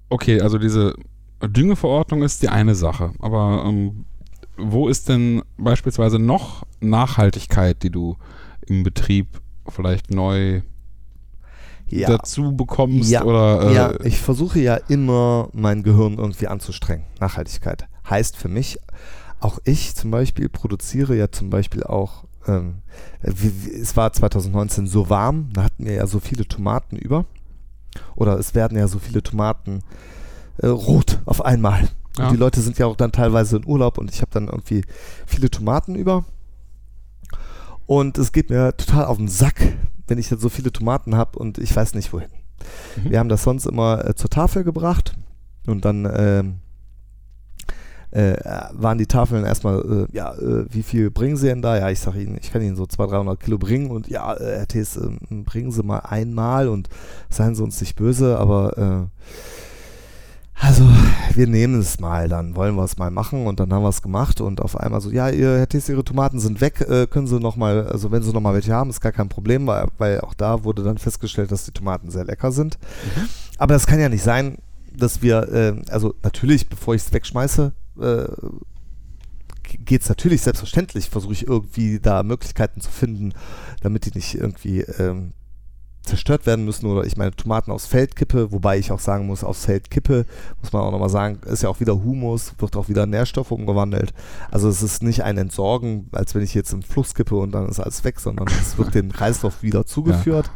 Okay, 0.08 0.40
also 0.40 0.56
diese 0.56 0.94
Düngeverordnung 1.42 2.22
ist 2.22 2.42
die 2.42 2.48
eine 2.48 2.74
Sache, 2.74 3.12
aber 3.18 3.64
ähm, 3.66 4.06
wo 4.56 4.88
ist 4.88 5.10
denn 5.10 5.42
beispielsweise 5.58 6.18
noch 6.18 6.64
Nachhaltigkeit, 6.80 7.82
die 7.82 7.90
du 7.90 8.16
im 8.66 8.82
Betrieb 8.82 9.40
vielleicht 9.68 10.10
neu 10.10 10.62
Ja. 11.90 12.08
dazu 12.08 12.54
bekommst 12.54 13.10
Ja, 13.10 13.24
oder 13.24 13.70
äh, 13.70 13.74
ja, 13.74 14.00
ich 14.04 14.20
versuche 14.20 14.60
ja 14.60 14.76
immer 14.88 15.48
mein 15.52 15.82
Gehirn 15.82 16.18
irgendwie 16.18 16.46
anzustrengen. 16.46 17.06
Nachhaltigkeit 17.20 17.88
heißt 18.08 18.36
für 18.36 18.48
mich, 18.48 18.78
auch 19.40 19.58
ich 19.64 19.94
zum 19.94 20.10
Beispiel 20.10 20.48
produziere 20.48 21.16
ja 21.16 21.30
zum 21.30 21.50
Beispiel 21.50 21.84
auch, 21.84 22.24
ähm, 22.46 22.78
wie, 23.22 23.52
wie, 23.64 23.70
es 23.72 23.96
war 23.96 24.12
2019 24.12 24.86
so 24.86 25.08
warm, 25.10 25.50
da 25.52 25.64
hatten 25.64 25.84
wir 25.84 25.94
ja 25.94 26.06
so 26.06 26.20
viele 26.20 26.46
Tomaten 26.46 26.96
über. 26.96 27.24
Oder 28.14 28.38
es 28.38 28.54
werden 28.54 28.76
ja 28.76 28.88
so 28.88 28.98
viele 28.98 29.22
Tomaten 29.22 29.82
äh, 30.58 30.66
rot 30.66 31.20
auf 31.24 31.44
einmal. 31.44 31.88
Ja. 32.18 32.30
Die 32.30 32.36
Leute 32.36 32.60
sind 32.60 32.78
ja 32.78 32.86
auch 32.86 32.96
dann 32.96 33.12
teilweise 33.12 33.56
in 33.56 33.66
Urlaub 33.66 33.98
und 33.98 34.12
ich 34.12 34.20
habe 34.20 34.30
dann 34.32 34.48
irgendwie 34.48 34.82
viele 35.26 35.50
Tomaten 35.50 35.94
über. 35.94 36.24
Und 37.86 38.18
es 38.18 38.32
geht 38.32 38.50
mir 38.50 38.76
total 38.76 39.06
auf 39.06 39.16
den 39.16 39.28
Sack, 39.28 39.76
wenn 40.08 40.18
ich 40.18 40.30
jetzt 40.30 40.40
so 40.40 40.48
viele 40.48 40.72
Tomaten 40.72 41.16
habe 41.16 41.38
und 41.38 41.58
ich 41.58 41.74
weiß 41.74 41.94
nicht 41.94 42.12
wohin. 42.12 42.28
Mhm. 42.96 43.10
Wir 43.10 43.18
haben 43.18 43.28
das 43.28 43.42
sonst 43.42 43.66
immer 43.66 44.04
äh, 44.04 44.14
zur 44.14 44.30
Tafel 44.30 44.64
gebracht 44.64 45.14
und 45.66 45.84
dann 45.84 46.10
ähm, 46.12 46.54
äh, 48.10 48.36
waren 48.72 48.98
die 48.98 49.06
Tafeln 49.06 49.44
erstmal, 49.44 50.06
äh, 50.10 50.16
ja, 50.16 50.34
äh, 50.34 50.64
wie 50.70 50.82
viel 50.82 51.10
bringen 51.10 51.36
Sie 51.36 51.46
denn 51.46 51.62
da? 51.62 51.76
Ja, 51.76 51.90
ich 51.90 52.00
sage 52.00 52.22
Ihnen, 52.22 52.38
ich 52.40 52.50
kann 52.50 52.62
Ihnen 52.62 52.76
so 52.76 52.86
200, 52.86 53.18
300 53.18 53.40
Kilo 53.40 53.58
bringen 53.58 53.90
und 53.90 54.08
ja, 54.08 54.34
äh, 54.34 54.58
Herr 54.58 54.66
Thees, 54.66 54.96
äh, 54.96 55.10
bringen 55.30 55.70
Sie 55.70 55.82
mal 55.82 55.98
einmal 55.98 56.68
und 56.68 56.88
seien 57.28 57.54
Sie 57.54 57.62
uns 57.62 57.80
nicht 57.80 57.96
böse, 57.96 58.38
aber 58.38 58.78
äh, 58.78 59.26
also, 60.60 60.88
wir 61.34 61.46
nehmen 61.46 61.80
es 61.80 62.00
mal, 62.00 62.28
dann 62.28 62.56
wollen 62.56 62.74
wir 62.74 62.84
es 62.84 62.98
mal 62.98 63.10
machen 63.10 63.46
und 63.46 63.60
dann 63.60 63.72
haben 63.72 63.82
wir 63.82 63.88
es 63.88 64.02
gemacht 64.02 64.40
und 64.40 64.60
auf 64.60 64.76
einmal 64.76 65.00
so, 65.00 65.10
ja, 65.10 65.28
ihr, 65.28 65.58
Herr 65.58 65.68
Thies, 65.68 65.88
Ihre 65.88 66.04
Tomaten 66.04 66.40
sind 66.40 66.60
weg, 66.60 66.80
äh, 66.80 67.06
können 67.06 67.26
Sie 67.26 67.38
nochmal, 67.38 67.86
also 67.86 68.10
wenn 68.10 68.22
Sie 68.22 68.32
nochmal 68.32 68.54
welche 68.54 68.72
haben, 68.72 68.90
ist 68.90 69.00
gar 69.00 69.12
kein 69.12 69.28
Problem, 69.28 69.66
weil, 69.66 69.86
weil 69.98 70.20
auch 70.20 70.34
da 70.34 70.64
wurde 70.64 70.82
dann 70.82 70.98
festgestellt, 70.98 71.52
dass 71.52 71.64
die 71.64 71.72
Tomaten 71.72 72.10
sehr 72.10 72.24
lecker 72.24 72.50
sind. 72.52 72.78
Aber 73.56 73.74
das 73.74 73.86
kann 73.86 74.00
ja 74.00 74.08
nicht 74.08 74.22
sein, 74.22 74.58
dass 74.96 75.22
wir, 75.22 75.48
äh, 75.52 75.82
also 75.90 76.14
natürlich, 76.22 76.68
bevor 76.68 76.94
ich 76.94 77.02
es 77.02 77.12
wegschmeiße, 77.12 77.72
äh, 78.00 78.24
geht 79.84 80.02
es 80.02 80.08
natürlich 80.08 80.42
selbstverständlich, 80.42 81.10
versuche 81.10 81.34
ich 81.34 81.46
irgendwie 81.46 82.00
da 82.00 82.22
Möglichkeiten 82.22 82.80
zu 82.80 82.90
finden, 82.90 83.32
damit 83.80 84.06
die 84.06 84.12
nicht 84.14 84.34
irgendwie 84.34 84.80
ähm, 84.80 85.32
zerstört 86.08 86.46
werden 86.46 86.64
müssen 86.64 86.86
oder 86.86 87.04
ich 87.04 87.16
meine 87.16 87.30
Tomaten 87.32 87.70
aufs 87.70 87.86
Feld 87.86 88.16
kippe, 88.16 88.50
wobei 88.50 88.78
ich 88.78 88.90
auch 88.90 88.98
sagen 88.98 89.26
muss, 89.26 89.44
aufs 89.44 89.66
Feld 89.66 89.90
kippe, 89.90 90.26
muss 90.60 90.72
man 90.72 90.82
auch 90.82 90.90
nochmal 90.90 91.10
sagen, 91.10 91.40
ist 91.46 91.62
ja 91.62 91.68
auch 91.68 91.80
wieder 91.80 92.02
Humus, 92.02 92.54
wird 92.58 92.76
auch 92.76 92.88
wieder 92.88 93.06
Nährstoff 93.06 93.50
umgewandelt. 93.50 94.12
Also 94.50 94.68
es 94.68 94.82
ist 94.82 95.02
nicht 95.02 95.22
ein 95.22 95.38
Entsorgen, 95.38 96.08
als 96.12 96.34
wenn 96.34 96.42
ich 96.42 96.54
jetzt 96.54 96.72
im 96.72 96.82
Fluss 96.82 97.14
kippe 97.14 97.36
und 97.36 97.52
dann 97.52 97.68
ist 97.68 97.80
alles 97.80 98.02
weg, 98.04 98.20
sondern 98.20 98.48
es 98.60 98.78
wird 98.78 98.94
dem 98.94 99.12
Kreislauf 99.12 99.62
wieder 99.62 99.86
zugeführt. 99.86 100.46
Ja. 100.46 100.52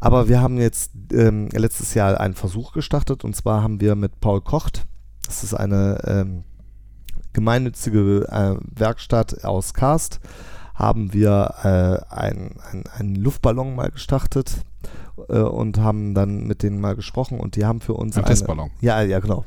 Aber 0.00 0.28
wir 0.28 0.40
haben 0.40 0.58
jetzt 0.58 0.92
ähm, 1.12 1.48
letztes 1.52 1.94
Jahr 1.94 2.20
einen 2.20 2.34
Versuch 2.34 2.72
gestartet 2.72 3.24
und 3.24 3.34
zwar 3.34 3.62
haben 3.62 3.80
wir 3.80 3.94
mit 3.94 4.20
Paul 4.20 4.40
Kocht, 4.40 4.86
das 5.26 5.42
ist 5.42 5.54
eine 5.54 6.00
ähm, 6.04 6.44
gemeinnützige 7.32 8.26
äh, 8.30 8.56
Werkstatt 8.78 9.44
aus 9.44 9.74
Karst, 9.74 10.20
haben 10.74 11.12
wir 11.12 11.54
äh, 12.10 12.14
einen 12.14 12.60
ein 12.98 13.14
Luftballon 13.14 13.74
mal 13.74 13.90
gestartet 13.90 14.62
äh, 15.28 15.38
und 15.38 15.78
haben 15.78 16.14
dann 16.14 16.46
mit 16.46 16.62
denen 16.62 16.80
mal 16.80 16.94
gesprochen 16.94 17.40
und 17.40 17.56
die 17.56 17.64
haben 17.64 17.80
für 17.80 17.94
uns 17.94 18.16
ein 18.16 18.24
eine, 18.24 18.34
Testballon. 18.34 18.70
Ja, 18.80 19.02
ja, 19.02 19.20
genau. 19.20 19.44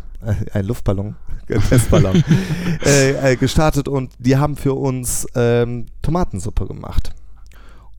Ein 0.52 0.66
Luftballon, 0.66 1.16
ein 1.50 1.62
Testballon 1.62 2.24
äh, 2.86 3.32
äh, 3.32 3.36
gestartet 3.36 3.88
und 3.88 4.12
die 4.20 4.38
haben 4.38 4.56
für 4.56 4.74
uns 4.74 5.28
ähm, 5.36 5.86
Tomatensuppe 6.02 6.68
gemacht. 6.68 7.14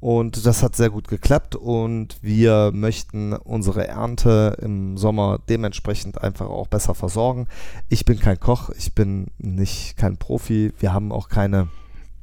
Und 0.01 0.47
das 0.47 0.63
hat 0.63 0.75
sehr 0.77 0.89
gut 0.89 1.09
geklappt 1.09 1.57
und 1.57 2.17
wir 2.23 2.71
möchten 2.73 3.35
unsere 3.35 3.87
Ernte 3.87 4.57
im 4.63 4.97
Sommer 4.97 5.39
dementsprechend 5.51 6.23
einfach 6.23 6.49
auch 6.49 6.69
besser 6.69 6.95
versorgen. 6.95 7.49
Ich 7.91 8.07
bin 8.07 8.19
kein 8.19 8.41
Koch, 8.41 8.71
ich 8.71 8.95
bin 8.95 9.27
nicht 9.37 9.99
kein 9.99 10.17
Profi, 10.17 10.73
wir 10.79 10.95
haben 10.95 11.13
auch 11.13 11.29
keine, 11.29 11.69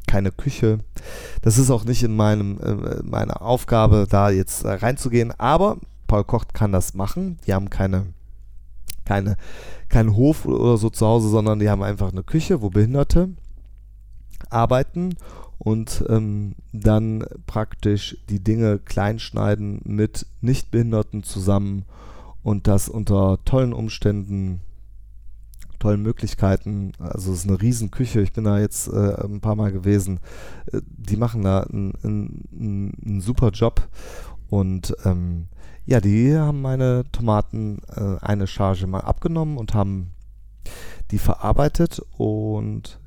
keine 0.08 0.32
Küche. 0.32 0.80
Das 1.42 1.58
ist 1.58 1.70
auch 1.70 1.86
nicht 1.86 2.02
in 2.04 2.16
meinem, 2.16 2.60
äh, 2.60 3.04
meiner 3.04 3.42
Aufgabe, 3.42 4.08
da 4.10 4.30
jetzt 4.30 4.64
äh, 4.64 4.72
reinzugehen, 4.72 5.32
aber 5.38 5.78
Paul 6.08 6.24
Koch 6.24 6.46
kann 6.54 6.72
das 6.72 6.94
machen. 6.94 7.38
Die 7.46 7.54
haben 7.54 7.70
keine, 7.70 8.08
keine, 9.06 9.36
keinen 9.90 10.16
Hof 10.16 10.46
oder 10.46 10.78
so 10.78 10.90
zu 10.90 11.06
Hause, 11.06 11.30
sondern 11.30 11.60
die 11.60 11.70
haben 11.70 11.84
einfach 11.84 12.12
eine 12.12 12.24
Küche, 12.24 12.62
wo 12.62 12.70
Behinderte 12.70 13.30
arbeiten 14.50 15.16
und 15.58 16.04
ähm, 16.10 16.56
dann 16.72 17.26
praktisch 17.46 18.18
die 18.30 18.44
Dinge 18.44 18.80
kleinschneiden 18.80 19.82
mit 19.84 20.26
Nichtbehinderten 20.42 21.24
zusammen 21.24 21.86
und 22.44 22.68
das 22.68 22.88
unter 22.88 23.40
tollen 23.44 23.74
Umständen, 23.74 24.62
tollen 25.80 26.02
Möglichkeiten. 26.02 26.94
Also 27.00 27.32
es 27.32 27.40
ist 27.40 27.50
eine 27.50 27.62
Riesenküche. 27.62 28.22
Ich 28.22 28.34
bin 28.34 28.44
da 28.44 28.60
jetzt 28.60 28.88
äh, 28.88 29.24
ein 29.24 29.42
paar 29.42 29.56
Mal 29.56 29.72
gewesen. 29.72 30.20
Äh, 30.72 30.82
die 30.86 31.18
machen 31.18 31.44
da 31.44 31.62
einen, 31.62 31.94
einen, 32.04 32.94
einen 33.06 33.22
super 33.22 33.50
Job 33.50 33.88
und 34.50 34.96
ähm, 35.06 35.48
ja, 35.86 36.02
die 36.02 36.38
haben 36.38 36.62
meine 36.62 37.06
Tomaten 37.12 37.80
äh, 37.96 38.18
eine 38.22 38.48
Charge 38.48 38.88
mal 38.88 39.02
abgenommen 39.02 39.58
und 39.58 39.74
haben 39.74 40.12
die 41.12 41.20
verarbeitet 41.20 42.02
und 42.18 43.00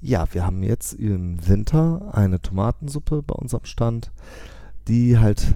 ja, 0.00 0.26
wir 0.32 0.46
haben 0.46 0.62
jetzt 0.62 0.94
im 0.94 1.46
Winter 1.46 2.10
eine 2.12 2.40
Tomatensuppe 2.40 3.22
bei 3.22 3.34
uns 3.34 3.54
am 3.54 3.64
Stand, 3.64 4.12
die 4.86 5.18
halt 5.18 5.54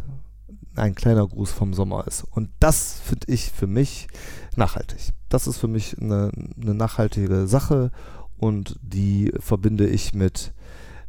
ein 0.74 0.94
kleiner 0.94 1.26
Gruß 1.26 1.50
vom 1.52 1.74
Sommer 1.74 2.06
ist. 2.06 2.24
Und 2.24 2.50
das 2.60 3.00
finde 3.00 3.30
ich 3.32 3.50
für 3.50 3.66
mich 3.66 4.08
nachhaltig. 4.56 5.12
Das 5.28 5.46
ist 5.46 5.58
für 5.58 5.68
mich 5.68 5.98
eine, 6.00 6.30
eine 6.60 6.74
nachhaltige 6.74 7.46
Sache 7.46 7.90
und 8.38 8.78
die 8.82 9.32
verbinde 9.38 9.86
ich 9.86 10.14
mit 10.14 10.52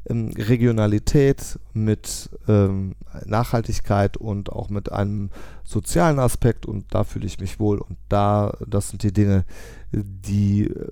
ähm, 0.10 0.32
Regionalität, 0.38 1.60
mit 1.74 2.30
ähm, 2.48 2.96
Nachhaltigkeit 3.26 4.18
und 4.18 4.52
auch 4.52 4.70
mit 4.70 4.92
einem 4.92 5.30
sozialen 5.64 6.20
Aspekt 6.20 6.66
und 6.66 6.86
da 6.94 7.04
fühle 7.04 7.26
ich 7.26 7.40
mich 7.40 7.60
wohl 7.60 7.80
und 7.80 7.98
da, 8.10 8.58
das 8.66 8.90
sind 8.90 9.04
die 9.04 9.14
Dinge, 9.14 9.46
die 9.92 10.66
äh, 10.66 10.92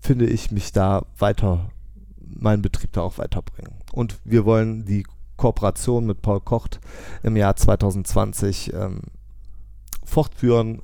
finde 0.00 0.26
ich, 0.26 0.50
mich 0.50 0.72
da 0.72 1.04
weiter, 1.18 1.70
meinen 2.18 2.62
Betrieb 2.62 2.92
da 2.92 3.02
auch 3.02 3.18
weiterbringen. 3.18 3.74
Und 3.92 4.18
wir 4.24 4.44
wollen 4.44 4.84
die 4.84 5.04
Kooperation 5.36 6.06
mit 6.06 6.22
Paul 6.22 6.40
Kocht 6.40 6.80
im 7.22 7.36
Jahr 7.36 7.56
2020 7.56 8.72
ähm, 8.72 9.02
fortführen 10.04 10.82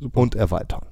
Super. 0.00 0.20
und 0.20 0.34
erweitern. 0.34 0.86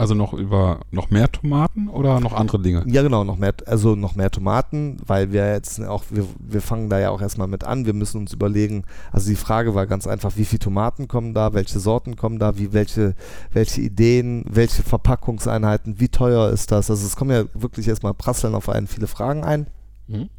Also 0.00 0.14
noch 0.14 0.32
über 0.32 0.80
noch 0.90 1.10
mehr 1.10 1.30
Tomaten 1.30 1.88
oder 1.88 2.20
noch 2.20 2.32
andere 2.32 2.58
Dinge? 2.58 2.84
Ja, 2.86 3.02
genau, 3.02 3.22
noch 3.22 3.36
mehr, 3.36 3.52
also 3.66 3.96
noch 3.96 4.14
mehr 4.14 4.30
Tomaten, 4.30 4.96
weil 5.06 5.30
wir 5.30 5.52
jetzt 5.52 5.78
auch, 5.84 6.04
wir, 6.08 6.24
wir 6.38 6.62
fangen 6.62 6.88
da 6.88 6.98
ja 6.98 7.10
auch 7.10 7.20
erstmal 7.20 7.48
mit 7.48 7.64
an. 7.64 7.84
Wir 7.84 7.92
müssen 7.92 8.18
uns 8.18 8.32
überlegen, 8.32 8.84
also 9.12 9.28
die 9.28 9.36
Frage 9.36 9.74
war 9.74 9.86
ganz 9.86 10.06
einfach, 10.06 10.38
wie 10.38 10.46
viele 10.46 10.60
Tomaten 10.60 11.06
kommen 11.06 11.34
da, 11.34 11.52
welche 11.52 11.78
Sorten 11.80 12.16
kommen 12.16 12.38
da, 12.38 12.56
wie, 12.56 12.72
welche, 12.72 13.14
welche 13.52 13.82
Ideen, 13.82 14.42
welche 14.48 14.82
Verpackungseinheiten, 14.82 16.00
wie 16.00 16.08
teuer 16.08 16.48
ist 16.48 16.72
das? 16.72 16.90
Also 16.90 17.04
es 17.04 17.14
kommen 17.14 17.32
ja 17.32 17.44
wirklich 17.52 17.86
erstmal 17.86 18.14
prasseln 18.14 18.54
auf 18.54 18.70
einen 18.70 18.86
viele 18.86 19.06
Fragen 19.06 19.44
ein. 19.44 19.66
Mhm. 20.08 20.30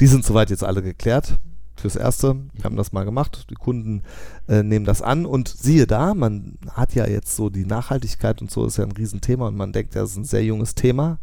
Die 0.00 0.06
sind 0.06 0.24
soweit 0.24 0.48
jetzt 0.48 0.64
alle 0.64 0.82
geklärt 0.82 1.38
fürs 1.84 1.96
Erste. 1.96 2.36
Wir 2.54 2.64
haben 2.64 2.76
das 2.76 2.92
mal 2.92 3.04
gemacht. 3.04 3.50
Die 3.50 3.56
Kunden 3.56 4.04
äh, 4.48 4.62
nehmen 4.62 4.86
das 4.86 5.02
an 5.02 5.26
und 5.26 5.48
siehe 5.48 5.86
da, 5.86 6.14
man 6.14 6.56
hat 6.70 6.94
ja 6.94 7.06
jetzt 7.06 7.36
so 7.36 7.50
die 7.50 7.66
Nachhaltigkeit 7.66 8.40
und 8.40 8.50
so 8.50 8.64
ist 8.64 8.78
ja 8.78 8.84
ein 8.84 8.92
Riesenthema 8.92 9.48
und 9.48 9.54
man 9.54 9.74
denkt, 9.74 9.94
das 9.94 10.12
ist 10.12 10.16
ein 10.16 10.24
sehr 10.24 10.42
junges 10.42 10.74
Thema. 10.74 11.18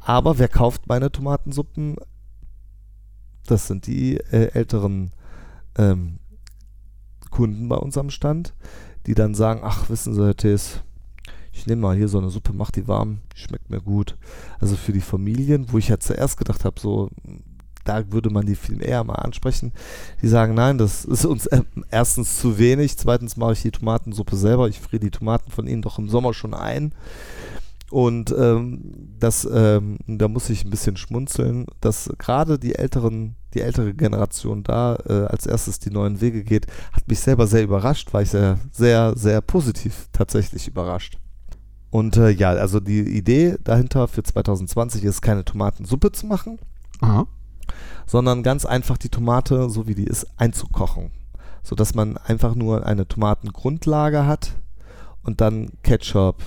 Aber 0.00 0.40
wer 0.40 0.48
kauft 0.48 0.88
meine 0.88 1.12
Tomatensuppen? 1.12 1.98
Das 3.46 3.68
sind 3.68 3.86
die 3.86 4.16
äh, 4.16 4.50
älteren 4.54 5.12
ähm, 5.78 6.18
Kunden 7.30 7.68
bei 7.68 7.76
uns 7.76 7.96
am 7.96 8.10
Stand, 8.10 8.54
die 9.06 9.14
dann 9.14 9.36
sagen, 9.36 9.60
ach, 9.62 9.88
wissen 9.88 10.14
Sie, 10.14 10.24
Herr 10.24 10.36
Thees, 10.36 10.80
ich 11.52 11.68
nehme 11.68 11.82
mal 11.82 11.96
hier 11.96 12.08
so 12.08 12.18
eine 12.18 12.30
Suppe, 12.30 12.52
mach 12.52 12.72
die 12.72 12.88
warm, 12.88 13.18
schmeckt 13.36 13.70
mir 13.70 13.80
gut. 13.80 14.18
Also 14.58 14.74
für 14.74 14.92
die 14.92 15.00
Familien, 15.00 15.66
wo 15.70 15.78
ich 15.78 15.86
ja 15.86 16.00
zuerst 16.00 16.38
gedacht 16.38 16.64
habe, 16.64 16.80
so 16.80 17.08
da 17.84 18.12
würde 18.12 18.30
man 18.30 18.46
die 18.46 18.56
viel 18.56 18.82
eher 18.82 19.04
mal 19.04 19.14
ansprechen. 19.14 19.72
Die 20.20 20.28
sagen, 20.28 20.54
nein, 20.54 20.78
das 20.78 21.04
ist 21.04 21.24
uns 21.24 21.46
äh, 21.46 21.62
erstens 21.90 22.38
zu 22.38 22.58
wenig, 22.58 22.96
zweitens 22.96 23.36
mache 23.36 23.52
ich 23.52 23.62
die 23.62 23.70
Tomatensuppe 23.70 24.36
selber, 24.36 24.68
ich 24.68 24.80
friere 24.80 25.00
die 25.00 25.10
Tomaten 25.10 25.50
von 25.50 25.66
ihnen 25.66 25.82
doch 25.82 25.98
im 25.98 26.08
Sommer 26.08 26.34
schon 26.34 26.54
ein. 26.54 26.94
Und 27.90 28.34
ähm, 28.38 28.80
das, 29.18 29.46
ähm, 29.52 29.98
da 30.06 30.26
muss 30.26 30.48
ich 30.48 30.64
ein 30.64 30.70
bisschen 30.70 30.96
schmunzeln, 30.96 31.66
dass 31.82 32.10
gerade 32.16 32.58
die 32.58 32.74
älteren, 32.74 33.36
die 33.52 33.60
ältere 33.60 33.92
Generation 33.92 34.62
da 34.62 34.96
äh, 35.06 35.26
als 35.26 35.44
erstes 35.44 35.78
die 35.78 35.90
neuen 35.90 36.22
Wege 36.22 36.42
geht, 36.42 36.66
hat 36.92 37.06
mich 37.06 37.20
selber 37.20 37.46
sehr 37.46 37.62
überrascht, 37.62 38.14
war 38.14 38.22
ich 38.22 38.30
sehr, 38.30 38.58
sehr, 38.70 39.12
sehr 39.14 39.42
positiv 39.42 40.08
tatsächlich 40.12 40.68
überrascht. 40.68 41.18
Und 41.90 42.16
äh, 42.16 42.30
ja, 42.30 42.52
also 42.52 42.80
die 42.80 43.00
Idee 43.00 43.56
dahinter 43.62 44.08
für 44.08 44.22
2020 44.22 45.04
ist, 45.04 45.20
keine 45.20 45.44
Tomatensuppe 45.44 46.12
zu 46.12 46.26
machen, 46.26 46.58
Aha 47.02 47.26
sondern 48.06 48.42
ganz 48.42 48.64
einfach 48.64 48.98
die 48.98 49.08
Tomate, 49.08 49.70
so 49.70 49.86
wie 49.86 49.94
die 49.94 50.04
ist, 50.04 50.26
einzukochen. 50.36 51.10
Sodass 51.62 51.94
man 51.94 52.16
einfach 52.16 52.54
nur 52.54 52.86
eine 52.86 53.06
Tomatengrundlage 53.06 54.26
hat 54.26 54.56
und 55.22 55.40
dann 55.40 55.70
Ketchup, 55.82 56.42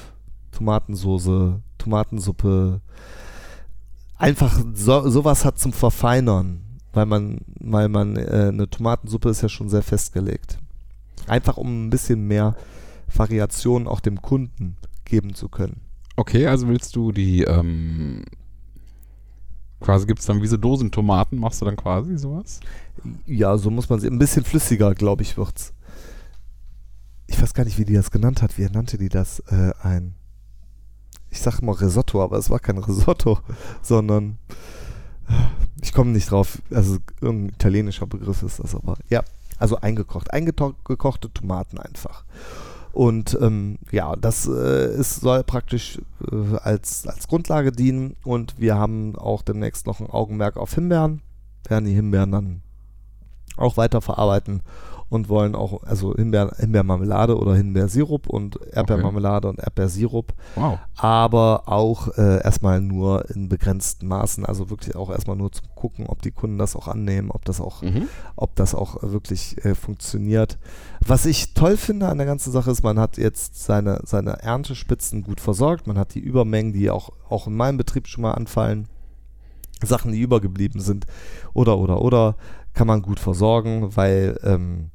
Tomatensoße, 0.51 1.61
Tomatensuppe, 1.77 2.81
einfach 4.17 4.59
so, 4.73 5.09
sowas 5.09 5.45
hat 5.45 5.59
zum 5.59 5.73
Verfeinern, 5.73 6.61
weil 6.93 7.05
man, 7.05 7.39
weil 7.59 7.89
man 7.89 8.15
äh, 8.17 8.49
eine 8.49 8.69
Tomatensuppe 8.69 9.29
ist 9.29 9.41
ja 9.41 9.49
schon 9.49 9.69
sehr 9.69 9.83
festgelegt. 9.83 10.57
Einfach 11.27 11.57
um 11.57 11.85
ein 11.85 11.89
bisschen 11.89 12.27
mehr 12.27 12.55
Variation 13.13 13.87
auch 13.87 13.99
dem 13.99 14.21
Kunden 14.21 14.77
geben 15.05 15.33
zu 15.33 15.49
können. 15.49 15.81
Okay, 16.15 16.47
also 16.47 16.67
willst 16.67 16.95
du 16.95 17.11
die 17.11 17.43
ähm, 17.43 18.23
Quasi 19.79 20.05
gibt 20.07 20.19
es 20.19 20.25
dann 20.25 20.41
wie 20.41 20.47
so 20.47 20.57
Dosentomaten, 20.57 21.39
machst 21.39 21.61
du 21.61 21.65
dann 21.65 21.75
quasi 21.75 22.17
sowas? 22.17 22.59
Ja, 23.25 23.57
so 23.57 23.69
muss 23.69 23.89
man 23.89 23.99
sie. 23.99 24.07
Ein 24.07 24.19
bisschen 24.19 24.43
flüssiger, 24.43 24.95
glaube 24.95 25.23
ich, 25.23 25.37
wird's. 25.37 25.73
Ich 27.27 27.41
weiß 27.41 27.53
gar 27.53 27.65
nicht, 27.65 27.77
wie 27.77 27.85
die 27.85 27.93
das 27.93 28.11
genannt 28.11 28.41
hat. 28.41 28.57
Wie 28.57 28.65
nannte 28.65 28.97
die 28.97 29.09
das? 29.09 29.39
Äh, 29.39 29.73
ein. 29.81 30.15
Ich 31.29 31.41
sag 31.41 31.61
mal 31.61 31.73
Risotto, 31.73 32.23
aber 32.23 32.37
es 32.37 32.49
war 32.49 32.59
kein 32.59 32.77
Risotto, 32.77 33.39
sondern. 33.81 34.37
Ich 35.81 35.91
komme 35.91 36.11
nicht 36.11 36.31
drauf. 36.31 36.61
Also 36.71 36.97
irgendein 37.19 37.55
italienischer 37.55 38.07
Begriff 38.07 38.43
ist 38.43 38.59
das 38.59 38.75
aber. 38.75 38.97
Ja, 39.09 39.23
also 39.57 39.77
eingekocht. 39.77 40.31
Eingekochte 40.31 41.31
Tomaten 41.33 41.79
einfach. 41.79 42.25
Und 42.95 43.37
ähm, 43.41 43.77
ja, 43.91 44.15
das 44.15 44.47
äh, 44.47 44.95
ist, 44.95 45.19
soll 45.19 45.43
praktisch 45.43 45.99
äh, 46.31 46.55
als, 46.63 47.05
als 47.05 47.27
Grundlage 47.27 47.73
dienen. 47.73 48.15
Und 48.23 48.57
wir 48.57 48.75
haben 48.75 49.17
auch 49.17 49.41
demnächst 49.41 49.85
noch 49.85 49.99
ein 49.99 50.09
Augenmerk 50.09 50.55
auf 50.55 50.73
Himbeeren. 50.73 51.21
Werden 51.67 51.83
die 51.83 51.93
Himbeeren 51.93 52.31
dann 52.31 52.61
auch 53.57 53.75
weiter 53.75 53.99
verarbeiten 53.99 54.61
und 55.09 55.29
wollen 55.29 55.55
auch, 55.55 55.83
also 55.83 56.15
Himbeer, 56.15 56.51
Himbeermarmelade 56.57 57.37
oder 57.37 57.55
Himbeersirup 57.55 58.27
und 58.27 58.59
Erdbeermarmelade 58.71 59.47
und 59.47 59.59
Erdbeersirup. 59.59 60.33
Wow. 60.55 60.79
Aber 60.97 61.63
auch 61.67 62.17
äh, 62.17 62.43
erstmal 62.43 62.81
nur 62.81 63.29
in 63.29 63.47
begrenzten 63.47 64.07
Maßen, 64.07 64.45
also 64.45 64.69
wirklich 64.69 64.95
auch 64.95 65.11
erstmal 65.11 65.35
nur 65.35 65.51
zum 65.51 65.67
Gucken, 65.75 66.07
ob 66.07 66.21
die 66.21 66.31
Kunden 66.31 66.57
das 66.57 66.75
auch 66.75 66.87
annehmen, 66.87 67.29
ob 67.31 67.45
das 67.45 67.61
auch, 67.61 67.81
Mhm. 67.81 68.07
ob 68.35 68.55
das 68.55 68.73
auch 68.73 69.03
wirklich 69.03 69.63
äh, 69.63 69.75
funktioniert. 69.75 70.57
Was 71.05 71.25
ich 71.25 71.53
toll 71.53 71.77
finde 71.77 72.07
an 72.07 72.17
der 72.17 72.25
ganzen 72.25 72.51
Sache 72.51 72.71
ist, 72.71 72.83
man 72.83 72.99
hat 72.99 73.17
jetzt 73.17 73.63
seine, 73.63 74.01
seine 74.05 74.41
Erntespitzen 74.41 75.21
gut 75.23 75.39
versorgt, 75.39 75.85
man 75.87 75.99
hat 75.99 76.15
die 76.15 76.19
Übermengen, 76.19 76.73
die 76.73 76.89
auch, 76.89 77.11
auch 77.29 77.47
in 77.47 77.55
meinem 77.55 77.77
Betrieb 77.77 78.07
schon 78.07 78.23
mal 78.23 78.33
anfallen, 78.33 78.87
Sachen, 79.83 80.13
die 80.13 80.21
übergeblieben 80.21 80.81
sind, 80.81 81.05
oder, 81.53 81.77
oder, 81.77 82.01
oder, 82.01 82.35
kann 82.73 82.87
man 82.87 83.01
gut 83.01 83.19
versorgen, 83.19 83.95
weil 83.95 84.39
ähm, 84.43 84.91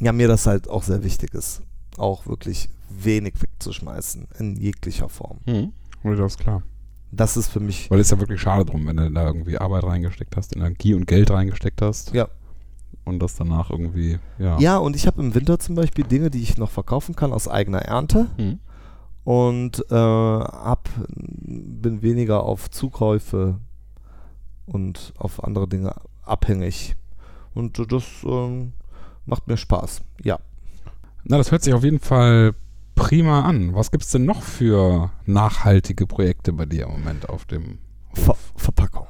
ja, 0.00 0.12
mir 0.12 0.28
das 0.28 0.46
halt 0.46 0.68
auch 0.68 0.82
sehr 0.82 1.02
wichtig 1.02 1.34
ist, 1.34 1.62
auch 1.96 2.26
wirklich 2.26 2.68
wenig 2.90 3.34
wegzuschmeißen, 3.40 4.28
in 4.38 4.56
jeglicher 4.56 5.08
Form. 5.08 5.38
Mhm. 5.46 5.72
Oder 6.04 6.16
das 6.16 6.32
ist 6.32 6.38
klar. 6.38 6.62
Das 7.12 7.36
ist 7.36 7.48
für 7.48 7.60
mich, 7.60 7.90
Weil 7.90 8.00
es 8.00 8.08
ist 8.08 8.10
ja 8.10 8.20
wirklich 8.20 8.40
schade 8.40 8.64
drum, 8.64 8.86
wenn 8.86 8.96
du 8.96 9.10
da 9.10 9.26
irgendwie 9.26 9.58
Arbeit 9.58 9.84
reingesteckt 9.84 10.36
hast, 10.36 10.54
Energie 10.54 10.94
und 10.94 11.06
Geld 11.06 11.30
reingesteckt 11.30 11.80
hast. 11.80 12.12
Ja. 12.12 12.28
Und 13.04 13.20
das 13.20 13.36
danach 13.36 13.70
irgendwie, 13.70 14.18
ja. 14.38 14.58
ja, 14.58 14.76
und 14.78 14.96
ich 14.96 15.06
habe 15.06 15.22
im 15.22 15.34
Winter 15.34 15.58
zum 15.58 15.76
Beispiel 15.76 16.04
Dinge, 16.04 16.30
die 16.30 16.42
ich 16.42 16.58
noch 16.58 16.70
verkaufen 16.70 17.14
kann 17.14 17.32
aus 17.32 17.46
eigener 17.48 17.78
Ernte. 17.78 18.28
Mhm. 18.36 18.58
und 19.24 19.84
äh, 19.90 19.94
hab, 19.94 20.88
bin 21.06 22.02
weniger 22.02 22.42
auf 22.42 22.70
Zukäufe 22.70 23.60
und 24.66 25.12
auf 25.16 25.42
andere 25.42 25.68
Dinge 25.68 25.94
abhängig. 26.22 26.96
Und 27.54 27.78
das 27.90 28.04
ähm, 28.24 28.72
macht 29.26 29.46
mir 29.48 29.56
Spaß. 29.56 30.02
Ja. 30.22 30.38
Na, 31.24 31.38
das 31.38 31.50
hört 31.50 31.62
sich 31.62 31.74
auf 31.74 31.84
jeden 31.84 32.00
Fall 32.00 32.54
prima 32.94 33.42
an. 33.42 33.74
Was 33.74 33.90
gibt 33.90 34.04
es 34.04 34.10
denn 34.10 34.24
noch 34.24 34.42
für 34.42 35.10
nachhaltige 35.26 36.06
Projekte 36.06 36.52
bei 36.52 36.66
dir 36.66 36.86
im 36.86 36.92
Moment 36.92 37.28
auf 37.28 37.44
dem 37.44 37.78
Ver 38.14 38.28
Hof? 38.28 38.52
Verpackung. 38.56 39.06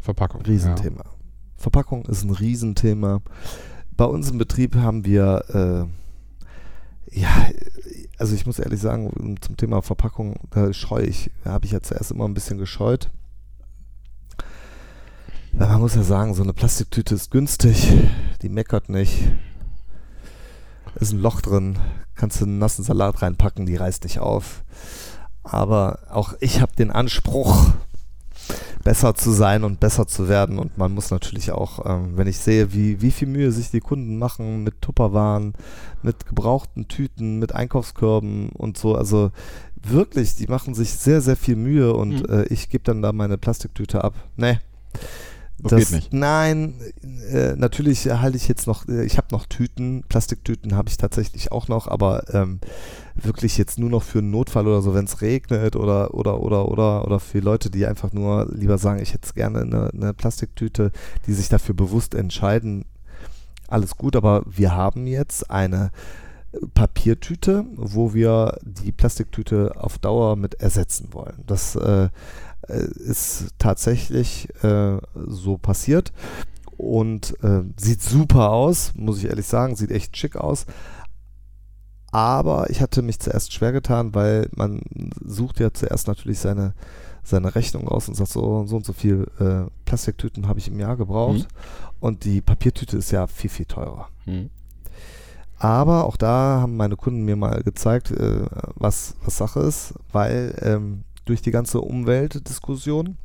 Verpackung? 0.00 0.42
Riesenthema. 0.42 1.04
Verpackung 1.56 2.04
ist 2.06 2.24
ein 2.24 2.30
Riesenthema. 2.30 3.20
Bei 3.96 4.04
uns 4.06 4.30
im 4.30 4.38
Betrieb 4.38 4.74
haben 4.74 5.04
wir, 5.04 5.88
äh, 7.10 7.18
ja, 7.18 7.48
also 8.18 8.34
ich 8.34 8.46
muss 8.46 8.58
ehrlich 8.58 8.80
sagen, 8.80 9.36
zum 9.40 9.56
Thema 9.56 9.82
Verpackung, 9.82 10.36
da 10.50 10.72
scheue 10.72 11.04
ich, 11.04 11.30
habe 11.44 11.66
ich 11.66 11.72
ja 11.72 11.82
zuerst 11.82 12.10
immer 12.10 12.24
ein 12.24 12.34
bisschen 12.34 12.58
gescheut. 12.58 13.10
Weil 15.52 15.68
man 15.68 15.80
muss 15.80 15.94
ja 15.94 16.02
sagen, 16.02 16.34
so 16.34 16.42
eine 16.42 16.52
Plastiktüte 16.52 17.14
ist 17.14 17.30
günstig, 17.30 17.92
die 18.42 18.48
meckert 18.48 18.88
nicht. 18.88 19.30
Ist 20.96 21.12
ein 21.12 21.20
Loch 21.20 21.40
drin, 21.40 21.78
kannst 22.14 22.40
du 22.40 22.44
einen 22.44 22.58
nassen 22.58 22.84
Salat 22.84 23.22
reinpacken, 23.22 23.66
die 23.66 23.76
reißt 23.76 24.04
nicht 24.04 24.18
auf. 24.18 24.64
Aber 25.42 25.98
auch 26.10 26.34
ich 26.40 26.60
habe 26.60 26.74
den 26.76 26.90
Anspruch, 26.90 27.70
besser 28.84 29.14
zu 29.14 29.30
sein 29.30 29.64
und 29.64 29.80
besser 29.80 30.06
zu 30.06 30.28
werden. 30.28 30.58
Und 30.58 30.76
man 30.76 30.92
muss 30.92 31.10
natürlich 31.10 31.52
auch, 31.52 31.84
ähm, 31.86 32.16
wenn 32.16 32.26
ich 32.26 32.38
sehe, 32.38 32.72
wie, 32.72 33.00
wie 33.00 33.10
viel 33.10 33.28
Mühe 33.28 33.52
sich 33.52 33.70
die 33.70 33.80
Kunden 33.80 34.18
machen 34.18 34.64
mit 34.64 34.82
Tupperwaren, 34.82 35.54
mit 36.02 36.26
gebrauchten 36.26 36.88
Tüten, 36.88 37.38
mit 37.38 37.54
Einkaufskörben 37.54 38.48
und 38.50 38.76
so, 38.76 38.94
also 38.96 39.30
wirklich, 39.82 40.34
die 40.34 40.46
machen 40.46 40.74
sich 40.74 40.90
sehr, 40.92 41.20
sehr 41.20 41.36
viel 41.36 41.56
Mühe 41.56 41.94
und 41.94 42.28
Mhm. 42.28 42.34
äh, 42.34 42.42
ich 42.44 42.68
gebe 42.68 42.84
dann 42.84 43.02
da 43.02 43.12
meine 43.12 43.38
Plastiktüte 43.38 44.02
ab. 44.04 44.14
Nee. 44.36 44.58
Das 45.62 45.78
geht 45.78 45.92
nicht. 45.92 46.12
Nein, 46.12 46.74
äh, 47.30 47.54
natürlich 47.54 48.06
halte 48.06 48.36
ich 48.36 48.48
jetzt 48.48 48.66
noch, 48.66 48.88
äh, 48.88 49.04
ich 49.04 49.16
habe 49.16 49.28
noch 49.30 49.46
Tüten, 49.46 50.02
Plastiktüten 50.08 50.74
habe 50.74 50.88
ich 50.88 50.96
tatsächlich 50.96 51.52
auch 51.52 51.68
noch, 51.68 51.86
aber 51.86 52.34
ähm, 52.34 52.58
wirklich 53.14 53.58
jetzt 53.58 53.78
nur 53.78 53.90
noch 53.90 54.02
für 54.02 54.18
einen 54.18 54.30
Notfall 54.30 54.66
oder 54.66 54.82
so, 54.82 54.94
wenn 54.94 55.04
es 55.04 55.20
regnet 55.20 55.76
oder 55.76 56.14
oder 56.14 56.40
oder 56.40 56.68
oder 56.68 57.04
oder 57.04 57.20
für 57.20 57.40
Leute, 57.40 57.70
die 57.70 57.86
einfach 57.86 58.12
nur 58.12 58.48
lieber 58.52 58.78
sagen, 58.78 59.00
ich 59.00 59.14
hätte 59.14 59.32
gerne 59.34 59.60
eine, 59.60 59.90
eine 59.92 60.14
Plastiktüte, 60.14 60.90
die 61.26 61.32
sich 61.32 61.48
dafür 61.48 61.74
bewusst 61.74 62.14
entscheiden, 62.14 62.84
alles 63.68 63.96
gut, 63.96 64.16
aber 64.16 64.42
wir 64.46 64.74
haben 64.74 65.06
jetzt 65.06 65.50
eine 65.50 65.90
Papiertüte, 66.74 67.64
wo 67.76 68.12
wir 68.12 68.58
die 68.62 68.92
Plastiktüte 68.92 69.72
auf 69.76 69.98
Dauer 69.98 70.36
mit 70.36 70.54
ersetzen 70.54 71.08
wollen. 71.12 71.42
Das 71.46 71.76
äh, 71.76 72.04
äh, 72.04 72.08
ist 72.68 73.48
tatsächlich 73.58 74.48
äh, 74.62 74.98
so 75.14 75.58
passiert 75.58 76.12
und 76.76 77.36
äh, 77.42 77.62
sieht 77.76 78.02
super 78.02 78.50
aus, 78.50 78.92
muss 78.94 79.18
ich 79.18 79.26
ehrlich 79.26 79.46
sagen, 79.46 79.76
sieht 79.76 79.90
echt 79.90 80.16
schick 80.16 80.36
aus. 80.36 80.66
Aber 82.10 82.68
ich 82.68 82.82
hatte 82.82 83.00
mich 83.00 83.20
zuerst 83.20 83.52
schwer 83.54 83.72
getan, 83.72 84.14
weil 84.14 84.48
man 84.54 84.82
sucht 85.24 85.60
ja 85.60 85.72
zuerst 85.72 86.08
natürlich 86.08 86.38
seine, 86.40 86.74
seine 87.22 87.54
Rechnung 87.54 87.88
aus 87.88 88.08
und 88.08 88.16
sagt 88.16 88.30
so, 88.30 88.66
so 88.66 88.76
und 88.76 88.84
so 88.84 88.92
viel 88.92 89.26
äh, 89.40 89.70
Plastiktüten 89.86 90.46
habe 90.46 90.58
ich 90.58 90.68
im 90.68 90.78
Jahr 90.78 90.96
gebraucht. 90.96 91.38
Mhm. 91.38 91.46
Und 92.00 92.24
die 92.24 92.42
Papiertüte 92.42 92.98
ist 92.98 93.12
ja 93.12 93.26
viel, 93.26 93.48
viel 93.48 93.66
teurer. 93.66 94.08
Mhm. 94.26 94.50
Aber 95.58 96.04
auch 96.04 96.16
da 96.16 96.58
haben 96.60 96.76
meine 96.76 96.96
Kunden 96.96 97.24
mir 97.24 97.36
mal 97.36 97.62
gezeigt, 97.62 98.10
äh, 98.10 98.44
was, 98.74 99.14
was 99.24 99.36
Sache 99.38 99.60
ist, 99.60 99.94
weil 100.10 100.54
ähm, 100.60 101.04
durch 101.24 101.42
die 101.42 101.50
ganze 101.50 101.80
Umweltdiskussion 101.80 103.16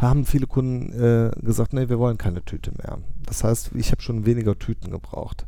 haben 0.00 0.26
viele 0.26 0.46
Kunden 0.46 0.92
äh, 0.92 1.30
gesagt, 1.40 1.72
nee, 1.72 1.88
wir 1.88 1.98
wollen 1.98 2.18
keine 2.18 2.44
Tüte 2.44 2.70
mehr. 2.76 2.98
Das 3.24 3.44
heißt, 3.44 3.70
ich 3.74 3.92
habe 3.92 4.02
schon 4.02 4.26
weniger 4.26 4.58
Tüten 4.58 4.90
gebraucht. 4.90 5.46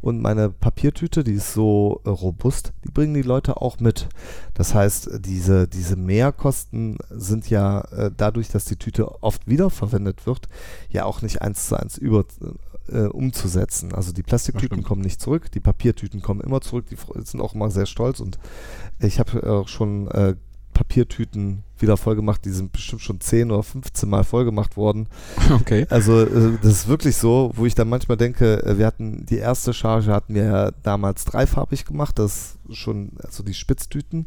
Und 0.00 0.22
meine 0.22 0.48
Papiertüte, 0.48 1.22
die 1.22 1.34
ist 1.34 1.52
so 1.52 2.00
äh, 2.04 2.08
robust, 2.08 2.72
die 2.84 2.90
bringen 2.90 3.12
die 3.12 3.22
Leute 3.22 3.60
auch 3.60 3.78
mit. 3.78 4.08
Das 4.54 4.74
heißt, 4.74 5.10
diese, 5.20 5.68
diese 5.68 5.96
Mehrkosten 5.96 6.96
sind 7.10 7.50
ja 7.50 7.82
äh, 7.92 8.10
dadurch, 8.16 8.48
dass 8.48 8.64
die 8.64 8.76
Tüte 8.76 9.22
oft 9.22 9.46
wiederverwendet 9.46 10.26
wird, 10.26 10.48
ja 10.88 11.04
auch 11.04 11.20
nicht 11.20 11.42
eins 11.42 11.68
zu 11.68 11.76
eins 11.76 11.98
über, 11.98 12.24
äh, 12.88 13.02
umzusetzen. 13.02 13.94
Also 13.94 14.12
die 14.12 14.22
Plastiktüten 14.22 14.82
kommen 14.82 15.02
nicht 15.02 15.20
zurück, 15.20 15.50
die 15.52 15.60
Papiertüten 15.60 16.22
kommen 16.22 16.40
immer 16.40 16.62
zurück, 16.62 16.86
die 16.90 16.96
sind 17.24 17.42
auch 17.42 17.54
immer 17.54 17.70
sehr 17.70 17.86
stolz 17.86 18.20
und 18.20 18.38
ich 18.98 19.20
habe 19.20 19.48
auch 19.50 19.68
schon 19.68 20.08
äh, 20.08 20.34
Papiertüten 20.80 21.62
wieder 21.78 21.98
vollgemacht, 21.98 22.44
die 22.46 22.50
sind 22.50 22.72
bestimmt 22.72 23.02
schon 23.02 23.20
10 23.20 23.50
oder 23.50 23.62
15 23.62 24.08
Mal 24.08 24.24
vollgemacht 24.24 24.76
worden. 24.76 25.06
Okay. 25.50 25.86
Also 25.90 26.22
äh, 26.22 26.58
das 26.62 26.72
ist 26.72 26.88
wirklich 26.88 27.16
so, 27.16 27.50
wo 27.54 27.66
ich 27.66 27.74
dann 27.74 27.88
manchmal 27.88 28.16
denke, 28.16 28.62
äh, 28.62 28.78
wir 28.78 28.86
hatten 28.86 29.26
die 29.26 29.36
erste 29.36 29.74
Charge 29.74 30.12
hatten 30.12 30.34
wir 30.34 30.44
ja 30.44 30.70
damals 30.82 31.24
dreifarbig 31.24 31.84
gemacht, 31.84 32.18
das 32.18 32.56
ist 32.68 32.76
schon, 32.76 33.12
also 33.22 33.42
die 33.42 33.54
Spitztüten. 33.54 34.26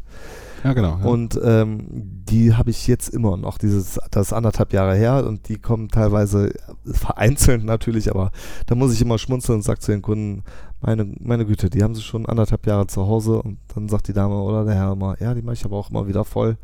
Ja, 0.63 0.73
genau. 0.73 0.97
Ja. 0.99 1.05
Und 1.05 1.39
ähm, 1.43 1.87
die 1.91 2.53
habe 2.55 2.69
ich 2.69 2.87
jetzt 2.87 3.09
immer 3.09 3.35
noch. 3.37 3.57
Dieses, 3.57 3.99
das 4.11 4.27
ist 4.27 4.33
anderthalb 4.33 4.71
Jahre 4.73 4.95
her 4.95 5.25
und 5.27 5.49
die 5.49 5.57
kommen 5.57 5.89
teilweise 5.89 6.53
vereinzelt 6.85 7.63
natürlich, 7.63 8.09
aber 8.09 8.31
da 8.65 8.75
muss 8.75 8.93
ich 8.93 9.01
immer 9.01 9.17
schmunzeln 9.17 9.57
und 9.57 9.61
sage 9.63 9.79
zu 9.79 9.91
den 9.91 10.01
Kunden, 10.01 10.43
meine, 10.81 11.05
meine 11.19 11.45
Güte, 11.45 11.69
die 11.69 11.83
haben 11.83 11.95
sie 11.95 12.01
schon 12.01 12.25
anderthalb 12.25 12.65
Jahre 12.67 12.87
zu 12.87 13.07
Hause 13.07 13.41
und 13.41 13.57
dann 13.75 13.89
sagt 13.89 14.07
die 14.07 14.13
Dame 14.13 14.35
oder 14.35 14.65
der 14.65 14.75
Herr 14.75 14.93
immer, 14.93 15.19
ja, 15.21 15.33
die 15.33 15.41
mache 15.41 15.55
ich 15.55 15.65
aber 15.65 15.77
auch 15.77 15.89
immer 15.89 16.07
wieder 16.07 16.23
voll. 16.25 16.57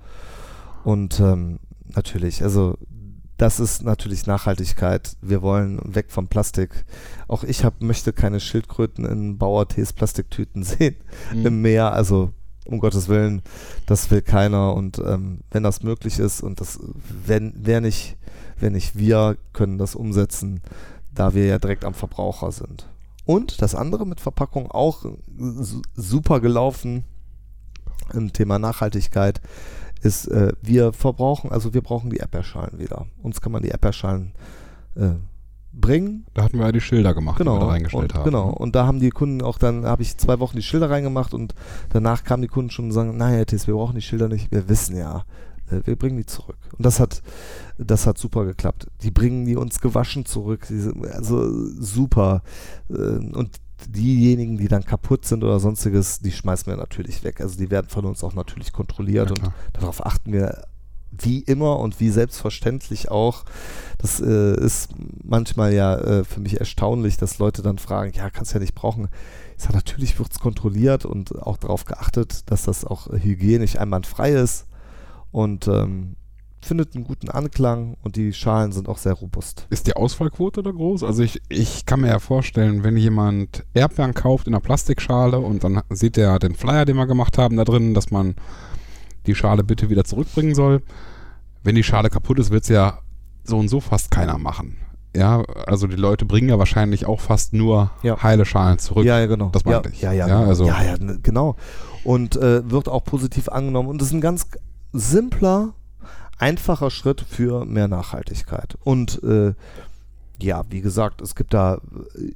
Und 0.83 1.19
ähm, 1.19 1.59
natürlich, 1.93 2.43
also 2.43 2.77
das 3.38 3.59
ist 3.62 3.83
natürlich 3.83 4.27
Nachhaltigkeit. 4.27 5.15
Wir 5.21 5.41
wollen 5.41 5.79
weg 5.85 6.07
vom 6.09 6.27
Plastik. 6.27 6.83
Auch 7.29 7.45
ich 7.45 7.63
hab, 7.63 7.81
möchte 7.81 8.12
keine 8.12 8.41
Schildkröten 8.41 9.05
in 9.05 9.38
Bauertees 9.38 9.93
Plastiktüten 9.93 10.63
sehen 10.63 10.95
Mhm. 11.33 11.45
im 11.45 11.62
Meer. 11.62 11.93
Also 11.93 12.31
um 12.69 12.79
Gottes 12.79 13.08
Willen, 13.08 13.41
das 13.86 14.12
will 14.12 14.21
keiner. 14.21 14.73
Und 14.75 14.99
ähm, 14.99 15.39
wenn 15.51 15.63
das 15.63 15.84
möglich 15.84 16.19
ist 16.19 16.41
und 16.41 16.62
das, 16.62 16.79
wenn, 17.25 17.53
wer 17.55 17.82
nicht, 17.82 18.17
wer 18.58 18.69
nicht 18.69 18.97
wir, 18.97 19.38
können 19.53 19.77
das 19.77 19.95
umsetzen, 19.95 20.62
da 21.13 21.34
wir 21.34 21.45
ja 21.45 21.60
direkt 21.60 21.86
am 21.86 21.93
Verbraucher 21.93 22.51
sind. 22.51 22.88
Und 23.25 23.62
das 23.62 23.75
andere 23.75 24.05
mit 24.05 24.19
Verpackung 24.19 24.71
auch 24.71 25.03
su- 25.03 25.82
super 25.95 26.39
gelaufen 26.39 27.03
im 28.13 28.34
Thema 28.34 28.58
Nachhaltigkeit 28.58 29.41
ist, 30.01 30.27
äh, 30.27 30.53
wir 30.62 30.93
verbrauchen, 30.93 31.51
also 31.51 31.73
wir 31.73 31.82
brauchen 31.82 32.10
die 32.10 32.17
Erdbeerschalen 32.17 32.79
wieder. 32.79 33.05
Uns 33.21 33.41
kann 33.41 33.51
man 33.51 33.62
die 33.62 33.69
Erdbeerschalen 33.69 34.32
äh, 34.95 35.12
bringen, 35.71 36.25
Da 36.34 36.43
hatten 36.43 36.58
wir 36.58 36.65
ja 36.65 36.71
die 36.71 36.82
Schilder 36.82 37.13
gemacht, 37.13 37.39
die 37.39 37.45
wir 37.45 37.51
Genau. 37.51 37.60
da 37.60 37.67
reingestellt 37.71 38.03
und, 38.03 38.13
haben. 38.15 38.19
ne? 38.21 38.25
Genau. 38.32 38.49
Und 38.49 38.75
da 38.75 38.86
haben 38.88 38.99
die 38.99 39.10
Kunden 39.12 39.41
auch 39.41 39.58
dann, 39.58 39.86
habe 39.86 40.01
ich 40.01 40.17
zwei 40.17 40.39
Wochen 40.39 40.55
die 40.58 40.63
Schilder 40.63 40.89
reingemacht 40.89 41.34
und 41.34 41.53
danach 41.89 42.23
kamen 42.23 42.41
die 42.41 42.47
Kunden 42.47 42.71
schon 42.71 42.86
und 42.86 42.91
sagen, 42.91 43.21
Herr 43.21 43.45
Tis, 43.45 43.67
wir 43.67 43.75
brauchen 43.75 43.95
die 43.95 44.01
Schilder 44.01 44.27
nicht, 44.29 44.51
wir 44.51 44.67
wissen 44.67 44.95
ja, 44.97 45.25
äh, 45.69 45.82
wir 45.86 45.95
bringen 45.95 46.17
die 46.17 46.25
zurück. 46.25 46.58
Und 46.77 46.86
das 46.86 46.99
hat, 46.99 47.21
das 47.77 48.08
hat 48.08 48.17
super 48.17 48.45
geklappt. 48.45 48.88
Die 49.03 49.12
bringen 49.12 49.45
die 49.45 49.55
uns 49.55 49.79
gewaschen 49.79 50.25
zurück, 50.25 50.67
also 51.13 51.49
super. 51.79 52.41
Äh, 52.89 52.93
Und 52.93 53.58
diejenigen, 53.88 54.58
die 54.58 54.67
dann 54.67 54.84
kaputt 54.84 55.23
sind 55.25 55.41
oder 55.43 55.60
sonstiges, 55.62 56.19
die 56.19 56.34
schmeißen 56.34 56.67
wir 56.67 56.75
natürlich 56.75 57.23
weg. 57.23 57.39
Also 57.39 57.58
die 57.58 57.71
werden 57.71 57.88
von 57.88 58.03
uns 58.05 58.23
auch 58.25 58.34
natürlich 58.34 58.73
kontrolliert 58.73 59.29
Ja, 59.38 59.45
und 59.45 59.53
darauf 59.71 60.05
achten 60.05 60.34
wir 60.34 60.63
wie 61.12 61.39
immer 61.39 61.80
und 61.80 62.00
wie 62.00 62.10
selbstverständlich 62.10 63.12
auch, 63.12 63.45
das 63.98 64.22
äh, 64.22 64.60
ist 64.60 64.89
manchmal 65.24 65.74
ja 65.74 65.95
äh, 65.95 66.24
für 66.24 66.39
mich 66.39 66.60
erstaunlich, 66.60 67.17
dass 67.17 67.39
Leute 67.39 67.62
dann 67.62 67.78
fragen, 67.78 68.13
ja, 68.15 68.30
kannst 68.30 68.54
ja 68.54 68.60
nicht 68.60 68.76
brauchen. 68.76 69.10
Ich 69.58 69.63
sage, 69.63 69.76
natürlich 69.76 70.17
wird 70.19 70.32
es 70.32 70.39
kontrolliert 70.39 71.06
und 71.06 71.38
auch 71.41 71.58
darauf 71.58 71.86
geachtet, 71.86 72.50
dass 72.52 72.63
das 72.63 72.86
auch 72.86 73.08
hygienisch 73.12 73.78
einwandfrei 73.78 74.32
ist 74.32 74.67
und 75.32 75.67
ähm, 75.67 76.15
findet 76.62 76.95
einen 76.95 77.06
guten 77.06 77.30
Anklang 77.30 77.95
und 78.04 78.15
die 78.15 78.34
Schalen 78.34 78.72
sind 78.72 78.89
auch 78.89 78.98
sehr 78.98 79.13
robust. 79.13 79.65
Ist 79.69 79.88
die 79.88 79.95
Ausfallquote 79.95 80.63
da 80.63 80.72
groß? 80.72 81.04
Also 81.04 81.24
ich, 81.24 81.41
ich 81.50 81.86
kann 81.86 82.02
mir 82.02 82.08
ja 82.08 82.19
vorstellen, 82.19 82.84
wenn 82.84 82.98
jemand 82.98 83.65
Erdbeeren 83.74 84.13
kauft 84.13 84.48
in 84.48 84.54
einer 84.54 84.62
Plastikschale 84.62 85.39
und 85.39 85.63
dann 85.63 85.82
sieht 85.89 86.17
er 86.17 86.39
den 86.39 86.56
Flyer, 86.56 86.86
den 86.86 86.98
wir 86.98 87.08
gemacht 87.08 87.38
haben, 87.38 87.58
da 87.58 87.63
drin, 87.63 87.93
dass 87.93 88.12
man 88.12 88.36
die 89.25 89.36
Schale 89.36 89.63
bitte 89.63 89.89
wieder 89.89 90.03
zurückbringen 90.03 90.55
soll. 90.55 90.82
Wenn 91.63 91.75
die 91.75 91.84
Schale 91.84 92.10
kaputt 92.10 92.39
ist, 92.39 92.51
wird 92.51 92.63
es 92.63 92.69
ja 92.69 92.99
so 93.43 93.58
und 93.58 93.67
so 93.67 93.79
fast 93.79 94.12
keiner 94.12 94.38
machen. 94.38 94.77
Ja, 95.15 95.41
also 95.65 95.88
die 95.88 95.95
Leute 95.95 96.25
bringen 96.25 96.49
ja 96.49 96.60
wahrscheinlich 96.60 97.05
auch 97.08 97.19
fast 97.19 97.53
nur 97.53 97.91
Ja. 98.03 98.21
heile 98.21 98.45
Schalen 98.45 98.77
zurück. 98.79 99.05
Ja, 99.05 99.19
ja, 99.19 99.25
genau. 99.25 99.49
Das 99.49 99.63
ja, 99.63 99.71
meinte 99.71 99.89
ich. 99.89 100.01
Ja, 100.01 100.12
ja, 100.12 100.27
Ja, 100.27 100.38
genau. 100.39 100.49
also- 100.49 100.65
ja, 100.67 100.84
ja, 100.84 100.95
genau. 101.23 101.55
Und 102.03 102.36
äh, 102.38 102.69
wird 102.69 102.88
auch 102.88 103.03
positiv 103.03 103.49
angenommen. 103.49 103.89
Und 103.89 103.99
das 104.01 104.10
ist 104.10 104.13
ein 104.13 104.21
ganz 104.21 104.47
simpler, 104.93 105.73
einfacher 106.38 106.89
Schritt 106.91 107.21
für 107.27 107.65
mehr 107.65 107.88
Nachhaltigkeit. 107.88 108.77
Und 108.84 109.21
äh, 109.23 109.53
ja, 110.41 110.63
wie 110.69 110.82
gesagt, 110.82 111.21
es 111.21 111.36
gibt 111.36 111.53
da 111.53 111.82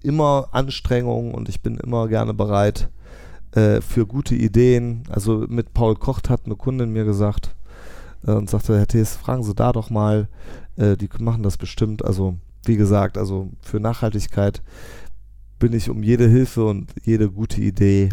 immer 0.01 0.49
Anstrengungen 0.51 1.33
und 1.33 1.47
ich 1.47 1.61
bin 1.61 1.77
immer 1.77 2.07
gerne 2.07 2.33
bereit 2.33 2.89
äh, 3.55 3.81
für 3.81 4.05
gute 4.05 4.35
Ideen. 4.35 5.03
Also 5.09 5.45
mit 5.47 5.73
Paul 5.73 5.95
Kocht 5.95 6.29
hat 6.29 6.45
eine 6.45 6.55
Kundin 6.55 6.91
mir 6.91 7.05
gesagt 7.05 7.55
äh, 8.25 8.31
und 8.31 8.49
sagte, 8.49 8.77
Herr 8.77 8.87
Thees, 8.87 9.15
fragen 9.15 9.43
Sie 9.43 9.55
da 9.55 9.71
doch 9.71 9.89
mal, 9.89 10.27
äh, 10.75 10.97
die 10.97 11.09
machen 11.19 11.43
das 11.43 11.57
bestimmt. 11.57 12.03
Also 12.03 12.37
wie 12.65 12.77
gesagt, 12.77 13.17
also 13.17 13.49
für 13.61 13.79
Nachhaltigkeit 13.79 14.61
bin 15.59 15.73
ich 15.73 15.89
um 15.89 16.03
jede 16.03 16.27
Hilfe 16.27 16.65
und 16.65 16.93
jede 17.03 17.29
gute 17.29 17.61
Idee 17.61 18.09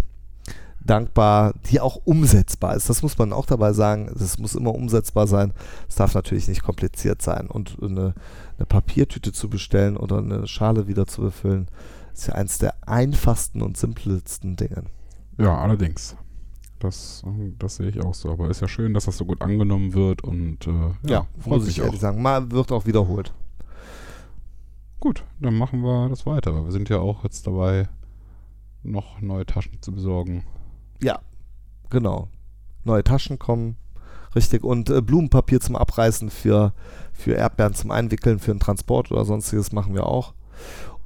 dankbar, 0.85 1.55
die 1.70 1.81
auch 1.81 1.96
umsetzbar 2.05 2.74
ist. 2.74 2.88
Das 2.88 3.03
muss 3.03 3.18
man 3.18 3.33
auch 3.33 3.46
dabei 3.46 3.72
sagen. 3.72 4.11
Es 4.14 4.38
muss 4.38 4.55
immer 4.55 4.74
umsetzbar 4.74 5.26
sein. 5.26 5.53
Es 5.88 5.96
darf 5.96 6.14
natürlich 6.14 6.48
nicht 6.48 6.62
kompliziert 6.62 7.22
sein. 7.22 7.48
Und 7.48 7.76
eine, 7.83 8.14
eine 8.57 8.66
Papiertüte 8.66 9.33
zu 9.33 9.48
bestellen 9.48 9.96
oder 9.96 10.18
eine 10.18 10.46
Schale 10.46 10.88
wieder 10.88 11.07
zu 11.07 11.22
befüllen, 11.22 11.68
ist 12.12 12.29
ja 12.29 12.35
eins 12.35 12.59
der 12.59 12.74
einfachsten 12.87 13.62
und 13.62 13.76
simpelsten 13.76 14.57
Dinge. 14.57 14.85
Ja, 15.40 15.59
allerdings. 15.59 16.16
Das, 16.79 17.22
das 17.59 17.76
sehe 17.76 17.88
ich 17.88 18.00
auch 18.00 18.14
so. 18.14 18.31
Aber 18.31 18.48
ist 18.48 18.61
ja 18.61 18.68
schön, 18.68 18.94
dass 18.94 19.05
das 19.05 19.18
so 19.18 19.24
gut 19.24 19.42
angenommen 19.42 19.92
wird 19.92 20.22
und 20.22 20.66
äh, 20.66 21.11
ja, 21.11 21.26
freut 21.38 21.59
muss 21.59 21.62
ich 21.62 21.76
mich 21.76 21.83
auch. 21.83 21.87
ehrlich 21.87 22.00
sagen. 22.00 22.22
Mal 22.22 22.50
wird 22.50 22.72
auch 22.72 22.87
wiederholt. 22.87 23.35
Gut, 24.98 25.24
dann 25.40 25.55
machen 25.57 25.81
wir 25.83 26.09
das 26.09 26.26
weiter. 26.26 26.64
Wir 26.64 26.72
sind 26.72 26.88
ja 26.88 26.98
auch 26.98 27.24
jetzt 27.24 27.46
dabei, 27.46 27.88
noch 28.83 29.20
neue 29.20 29.46
Taschen 29.46 29.81
zu 29.81 29.92
besorgen. 29.92 30.44
Ja, 31.03 31.20
genau. 31.90 32.29
Neue 32.85 33.05
Taschen 33.05 33.38
kommen. 33.38 33.76
Richtig. 34.35 34.62
Und 34.62 34.90
äh, 34.90 35.03
Blumenpapier 35.03 35.61
zum 35.61 35.76
Abreißen 35.76 36.31
für, 36.31 36.72
für 37.12 37.33
Erdbeeren 37.33 37.74
zum 37.74 37.90
Einwickeln, 37.90 38.38
für 38.38 38.53
einen 38.53 38.61
Transport 38.61 39.11
oder 39.11 39.24
sonstiges 39.24 39.72
machen 39.72 39.94
wir 39.94 40.07
auch. 40.07 40.35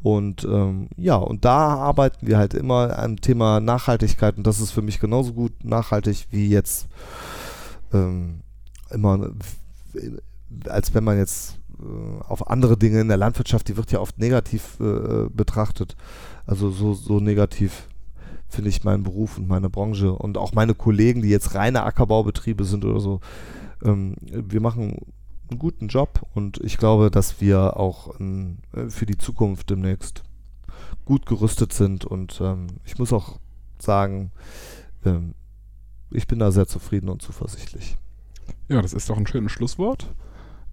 Und 0.05 0.45
ähm, 0.45 0.90
ja, 0.99 1.17
und 1.17 1.47
da 1.47 1.77
arbeiten 1.77 2.27
wir 2.27 2.37
halt 2.37 2.53
immer 2.53 2.99
am 2.99 3.23
Thema 3.23 3.59
Nachhaltigkeit 3.59 4.37
und 4.37 4.47
das 4.47 4.61
ist 4.61 4.71
für 4.71 4.83
mich 4.83 5.01
genauso 5.01 5.33
gut 5.33 5.64
nachhaltig 5.64 6.27
wie 6.31 6.47
jetzt 6.47 6.88
ähm, 7.90 8.40
immer, 8.90 9.31
als 10.69 10.93
wenn 10.93 11.05
man 11.05 11.17
jetzt 11.17 11.59
äh, 11.81 12.23
auf 12.23 12.51
andere 12.51 12.77
Dinge 12.77 13.01
in 13.01 13.09
der 13.09 13.17
Landwirtschaft, 13.17 13.67
die 13.67 13.79
wird 13.79 13.93
ja 13.93 14.01
oft 14.01 14.19
negativ 14.19 14.79
äh, 14.79 15.31
betrachtet. 15.31 15.97
Also 16.45 16.69
so, 16.69 16.93
so 16.93 17.19
negativ 17.19 17.88
finde 18.51 18.69
ich 18.69 18.85
meinen 18.85 19.05
Beruf 19.05 19.38
und 19.38 19.49
meine 19.49 19.71
Branche 19.71 20.12
und 20.12 20.37
auch 20.37 20.53
meine 20.53 20.75
Kollegen, 20.75 21.23
die 21.23 21.31
jetzt 21.31 21.55
reine 21.55 21.83
Ackerbaubetriebe 21.83 22.64
sind 22.64 22.85
oder 22.85 23.01
so. 23.01 23.21
Ähm, 23.83 24.17
wir 24.21 24.61
machen 24.61 24.99
einen 25.55 25.61
guten 25.61 25.88
Job 25.88 26.27
und 26.35 26.59
ich 26.59 26.77
glaube, 26.79 27.11
dass 27.11 27.40
wir 27.40 27.77
auch 27.79 28.19
ähm, 28.21 28.59
äh, 28.75 28.88
für 28.90 29.07
die 29.07 29.17
Zukunft 29.19 29.71
demnächst 29.71 30.23
gut 31.05 31.27
gerüstet 31.27 31.73
sind 31.73 32.05
und 32.05 32.40
ähm, 32.43 32.67
ich 32.85 32.99
muss 32.99 33.12
auch 33.12 33.38
sagen, 33.79 34.33
ähm, 35.05 35.35
ich 36.11 36.27
bin 36.27 36.38
da 36.38 36.51
sehr 36.51 36.67
zufrieden 36.67 37.09
und 37.09 37.23
zuversichtlich. 37.23 37.97
Ja, 38.69 38.83
das 38.83 38.93
ist 38.93 39.09
doch 39.11 39.17
ein 39.17 39.27
schönes 39.27 39.53
Schlusswort. 39.53 40.12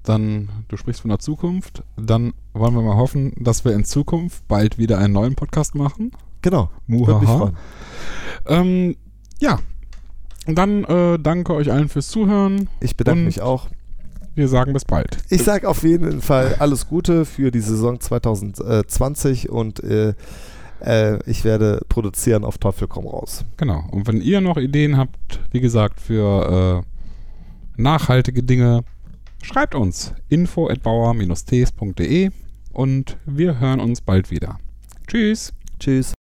Dann, 0.03 0.49
du 0.67 0.77
sprichst 0.77 1.01
von 1.01 1.09
der 1.09 1.19
Zukunft. 1.19 1.83
Dann 1.95 2.33
wollen 2.53 2.73
wir 2.73 2.81
mal 2.81 2.95
hoffen, 2.95 3.33
dass 3.37 3.63
wir 3.65 3.73
in 3.73 3.85
Zukunft 3.85 4.47
bald 4.47 4.77
wieder 4.79 4.97
einen 4.97 5.13
neuen 5.13 5.35
Podcast 5.35 5.75
machen. 5.75 6.11
Genau, 6.41 6.69
Muhaha. 6.87 7.53
Ähm, 8.47 8.95
ja. 9.39 9.59
Und 10.47 10.55
dann 10.57 10.83
äh, 10.85 11.19
danke 11.19 11.53
euch 11.53 11.71
allen 11.71 11.87
fürs 11.87 12.07
Zuhören. 12.07 12.67
Ich 12.79 12.97
bedanke 12.97 13.19
Und- 13.19 13.25
mich 13.25 13.41
auch. 13.41 13.69
Wir 14.33 14.47
sagen 14.47 14.73
bis 14.73 14.85
bald. 14.85 15.17
Ich 15.29 15.43
sage 15.43 15.67
auf 15.67 15.83
jeden 15.83 16.21
Fall 16.21 16.55
alles 16.59 16.87
Gute 16.87 17.25
für 17.25 17.51
die 17.51 17.59
Saison 17.59 17.99
2020 17.99 19.49
und 19.49 19.83
äh, 19.83 20.13
äh, 20.79 21.19
ich 21.29 21.43
werde 21.43 21.81
produzieren 21.89 22.43
auf 22.43 22.57
Teufel 22.57 22.87
komm 22.87 23.07
raus. 23.07 23.45
Genau. 23.57 23.83
Und 23.91 24.07
wenn 24.07 24.21
ihr 24.21 24.41
noch 24.41 24.57
Ideen 24.57 24.97
habt, 24.97 25.39
wie 25.51 25.59
gesagt, 25.59 25.99
für 25.99 26.83
äh, 26.83 27.81
nachhaltige 27.81 28.43
Dinge, 28.43 28.83
schreibt 29.43 29.75
uns 29.75 30.13
info 30.29 30.69
at 30.69 30.81
bauer-ts.de 30.81 32.29
und 32.73 33.17
wir 33.25 33.59
hören 33.59 33.79
uns 33.79 34.01
bald 34.01 34.31
wieder. 34.31 34.59
Tschüss. 35.07 35.53
Tschüss. 35.79 36.13